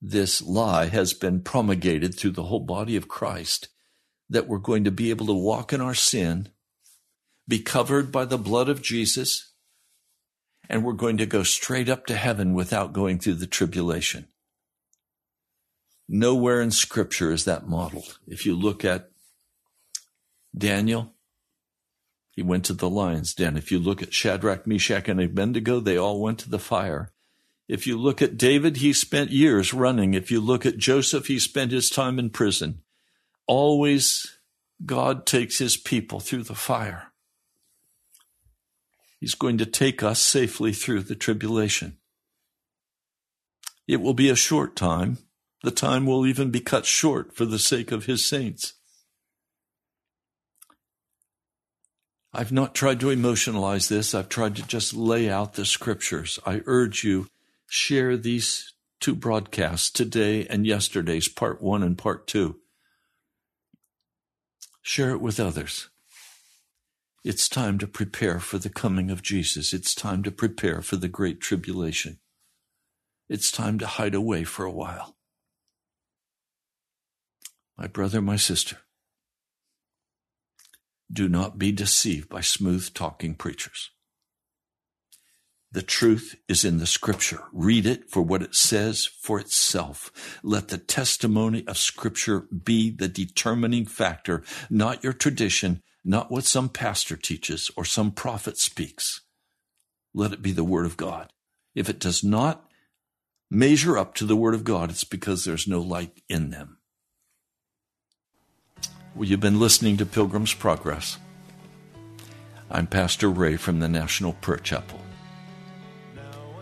this 0.00 0.42
lie 0.42 0.86
has 0.86 1.14
been 1.14 1.40
promulgated 1.40 2.14
through 2.14 2.32
the 2.32 2.44
whole 2.44 2.60
body 2.60 2.96
of 2.96 3.08
Christ 3.08 3.68
that 4.28 4.48
we're 4.48 4.58
going 4.58 4.84
to 4.84 4.90
be 4.90 5.10
able 5.10 5.26
to 5.26 5.32
walk 5.32 5.72
in 5.72 5.80
our 5.80 5.94
sin, 5.94 6.48
be 7.46 7.60
covered 7.60 8.10
by 8.10 8.24
the 8.24 8.38
blood 8.38 8.68
of 8.68 8.82
Jesus, 8.82 9.52
and 10.68 10.84
we're 10.84 10.92
going 10.92 11.18
to 11.18 11.26
go 11.26 11.42
straight 11.42 11.88
up 11.88 12.06
to 12.06 12.16
heaven 12.16 12.54
without 12.54 12.92
going 12.92 13.18
through 13.18 13.34
the 13.34 13.46
tribulation. 13.46 14.26
Nowhere 16.08 16.60
in 16.60 16.70
Scripture 16.70 17.30
is 17.30 17.44
that 17.44 17.68
modeled. 17.68 18.18
If 18.26 18.46
you 18.46 18.54
look 18.56 18.84
at 18.84 19.10
Daniel, 20.56 21.12
he 22.32 22.42
went 22.42 22.64
to 22.64 22.72
the 22.72 22.88
lion's 22.88 23.34
den. 23.34 23.56
If 23.56 23.70
you 23.70 23.78
look 23.78 24.02
at 24.02 24.14
Shadrach, 24.14 24.66
Meshach, 24.66 25.06
and 25.06 25.20
Abednego, 25.20 25.80
they 25.80 25.96
all 25.96 26.20
went 26.20 26.38
to 26.40 26.50
the 26.50 26.58
fire. 26.58 27.12
If 27.68 27.86
you 27.86 27.98
look 27.98 28.20
at 28.20 28.38
David, 28.38 28.78
he 28.78 28.92
spent 28.92 29.30
years 29.30 29.72
running. 29.72 30.14
If 30.14 30.30
you 30.30 30.40
look 30.40 30.66
at 30.66 30.78
Joseph, 30.78 31.26
he 31.26 31.38
spent 31.38 31.72
his 31.72 31.90
time 31.90 32.18
in 32.18 32.30
prison. 32.30 32.82
Always, 33.46 34.38
God 34.84 35.26
takes 35.26 35.58
his 35.58 35.76
people 35.76 36.20
through 36.20 36.44
the 36.44 36.54
fire. 36.54 37.12
He's 39.20 39.34
going 39.34 39.58
to 39.58 39.66
take 39.66 40.02
us 40.02 40.18
safely 40.18 40.72
through 40.72 41.02
the 41.02 41.14
tribulation. 41.14 41.98
It 43.86 44.00
will 44.00 44.14
be 44.14 44.30
a 44.30 44.36
short 44.36 44.74
time, 44.74 45.18
the 45.62 45.70
time 45.70 46.06
will 46.06 46.26
even 46.26 46.50
be 46.50 46.60
cut 46.60 46.86
short 46.86 47.36
for 47.36 47.44
the 47.44 47.58
sake 47.58 47.92
of 47.92 48.06
his 48.06 48.26
saints. 48.26 48.74
I've 52.34 52.52
not 52.52 52.74
tried 52.74 53.00
to 53.00 53.06
emotionalize 53.06 53.88
this. 53.88 54.14
I've 54.14 54.28
tried 54.28 54.56
to 54.56 54.66
just 54.66 54.94
lay 54.94 55.28
out 55.28 55.54
the 55.54 55.66
scriptures. 55.66 56.38
I 56.46 56.62
urge 56.64 57.04
you, 57.04 57.28
share 57.68 58.16
these 58.16 58.72
two 59.00 59.14
broadcasts, 59.14 59.90
today 59.90 60.46
and 60.46 60.66
yesterday's 60.66 61.28
part 61.28 61.60
one 61.60 61.82
and 61.82 61.98
part 61.98 62.26
two. 62.26 62.60
Share 64.80 65.10
it 65.10 65.20
with 65.20 65.38
others. 65.38 65.90
It's 67.24 67.48
time 67.48 67.78
to 67.78 67.86
prepare 67.86 68.40
for 68.40 68.58
the 68.58 68.70
coming 68.70 69.10
of 69.10 69.22
Jesus. 69.22 69.72
It's 69.72 69.94
time 69.94 70.22
to 70.24 70.30
prepare 70.30 70.82
for 70.82 70.96
the 70.96 71.08
great 71.08 71.40
tribulation. 71.40 72.18
It's 73.28 73.52
time 73.52 73.78
to 73.78 73.86
hide 73.86 74.14
away 74.14 74.44
for 74.44 74.64
a 74.64 74.72
while 74.72 75.16
my 77.78 77.86
brother, 77.88 78.20
my 78.20 78.36
sister, 78.36 78.76
do 81.12 81.28
not 81.28 81.58
be 81.58 81.72
deceived 81.72 82.28
by 82.28 82.40
smooth 82.40 82.92
talking 82.94 83.34
preachers. 83.34 83.90
The 85.72 85.82
truth 85.82 86.34
is 86.48 86.66
in 86.66 86.78
the 86.78 86.86
scripture. 86.86 87.44
Read 87.50 87.86
it 87.86 88.10
for 88.10 88.20
what 88.20 88.42
it 88.42 88.54
says 88.54 89.06
for 89.06 89.40
itself. 89.40 90.38
Let 90.42 90.68
the 90.68 90.76
testimony 90.76 91.66
of 91.66 91.78
scripture 91.78 92.40
be 92.40 92.90
the 92.90 93.08
determining 93.08 93.86
factor, 93.86 94.42
not 94.68 95.02
your 95.02 95.14
tradition, 95.14 95.82
not 96.04 96.30
what 96.30 96.44
some 96.44 96.68
pastor 96.68 97.16
teaches 97.16 97.70
or 97.74 97.86
some 97.86 98.10
prophet 98.10 98.58
speaks. 98.58 99.22
Let 100.12 100.32
it 100.32 100.42
be 100.42 100.52
the 100.52 100.64
word 100.64 100.84
of 100.84 100.98
God. 100.98 101.32
If 101.74 101.88
it 101.88 101.98
does 101.98 102.22
not 102.22 102.68
measure 103.50 103.96
up 103.96 104.14
to 104.16 104.26
the 104.26 104.36
word 104.36 104.54
of 104.54 104.64
God, 104.64 104.90
it's 104.90 105.04
because 105.04 105.44
there's 105.44 105.66
no 105.66 105.80
light 105.80 106.20
in 106.28 106.50
them. 106.50 106.78
Well, 109.14 109.28
you've 109.28 109.40
been 109.40 109.60
listening 109.60 109.98
to 109.98 110.06
Pilgrim's 110.06 110.54
Progress. 110.54 111.18
I'm 112.70 112.86
Pastor 112.86 113.28
Ray 113.28 113.58
from 113.58 113.80
the 113.80 113.88
National 113.88 114.32
Prayer 114.32 114.56
Chapel. 114.56 115.02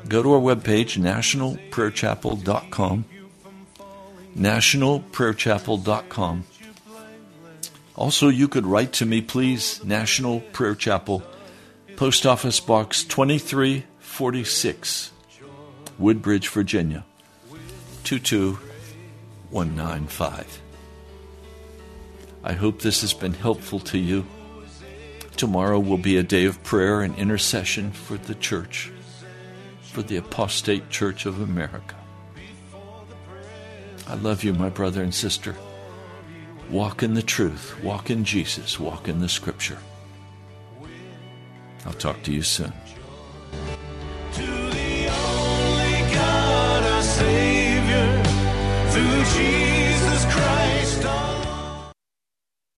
Go 0.09 0.25
to 0.25 0.33
our 0.33 0.41
webpage, 0.41 0.99
nationalprayerchapel.com. 0.99 3.05
Nationalprayerchapel.com. 4.37 6.45
Also, 7.95 8.29
you 8.29 8.49
could 8.49 8.67
write 8.67 8.93
to 8.95 9.07
me, 9.07 9.21
please, 9.21 9.85
National 9.85 10.41
Prayer 10.41 10.75
Chapel, 10.75 11.23
Post 11.95 12.27
Office 12.27 12.59
Box 12.59 13.05
2346, 13.05 15.13
Woodbridge, 15.99 16.49
Virginia 16.49 17.05
22195. 18.03 20.60
I 22.43 22.55
hope 22.55 22.81
this 22.81 23.03
has 23.03 23.13
been 23.13 23.35
helpful 23.35 23.81
to 23.81 23.99
you. 23.99 24.25
Tomorrow 25.37 25.79
will 25.79 25.99
be 25.99 26.17
a 26.17 26.23
day 26.23 26.45
of 26.47 26.63
prayer 26.65 27.03
and 27.03 27.17
intercession 27.17 27.93
for 27.93 28.17
the 28.17 28.35
church, 28.35 28.91
for 29.83 30.03
the 30.03 30.17
apostate 30.17 30.91
church 30.91 31.27
of 31.27 31.41
America. 31.41 31.97
I 34.07 34.15
love 34.15 34.43
you, 34.43 34.55
my 34.55 34.71
brother 34.71 35.03
and 35.03 35.15
sister. 35.15 35.55
Walk 36.71 37.03
in 37.03 37.15
the 37.15 37.23
truth, 37.23 37.83
walk 37.83 38.11
in 38.11 38.25
Jesus, 38.25 38.81
walk 38.81 39.09
in 39.09 39.21
the 39.21 39.29
scripture. 39.29 39.79
I'll 41.85 41.93
talk 41.93 42.23
to 42.25 42.33
you 42.33 42.43
soon. 42.43 42.73
To 44.33 44.43
the 44.43 45.09
only 45.09 46.15
God, 46.15 46.85
our 46.85 47.03
Savior, 47.03 48.23
through 48.91 49.25
Jesus. 49.25 49.80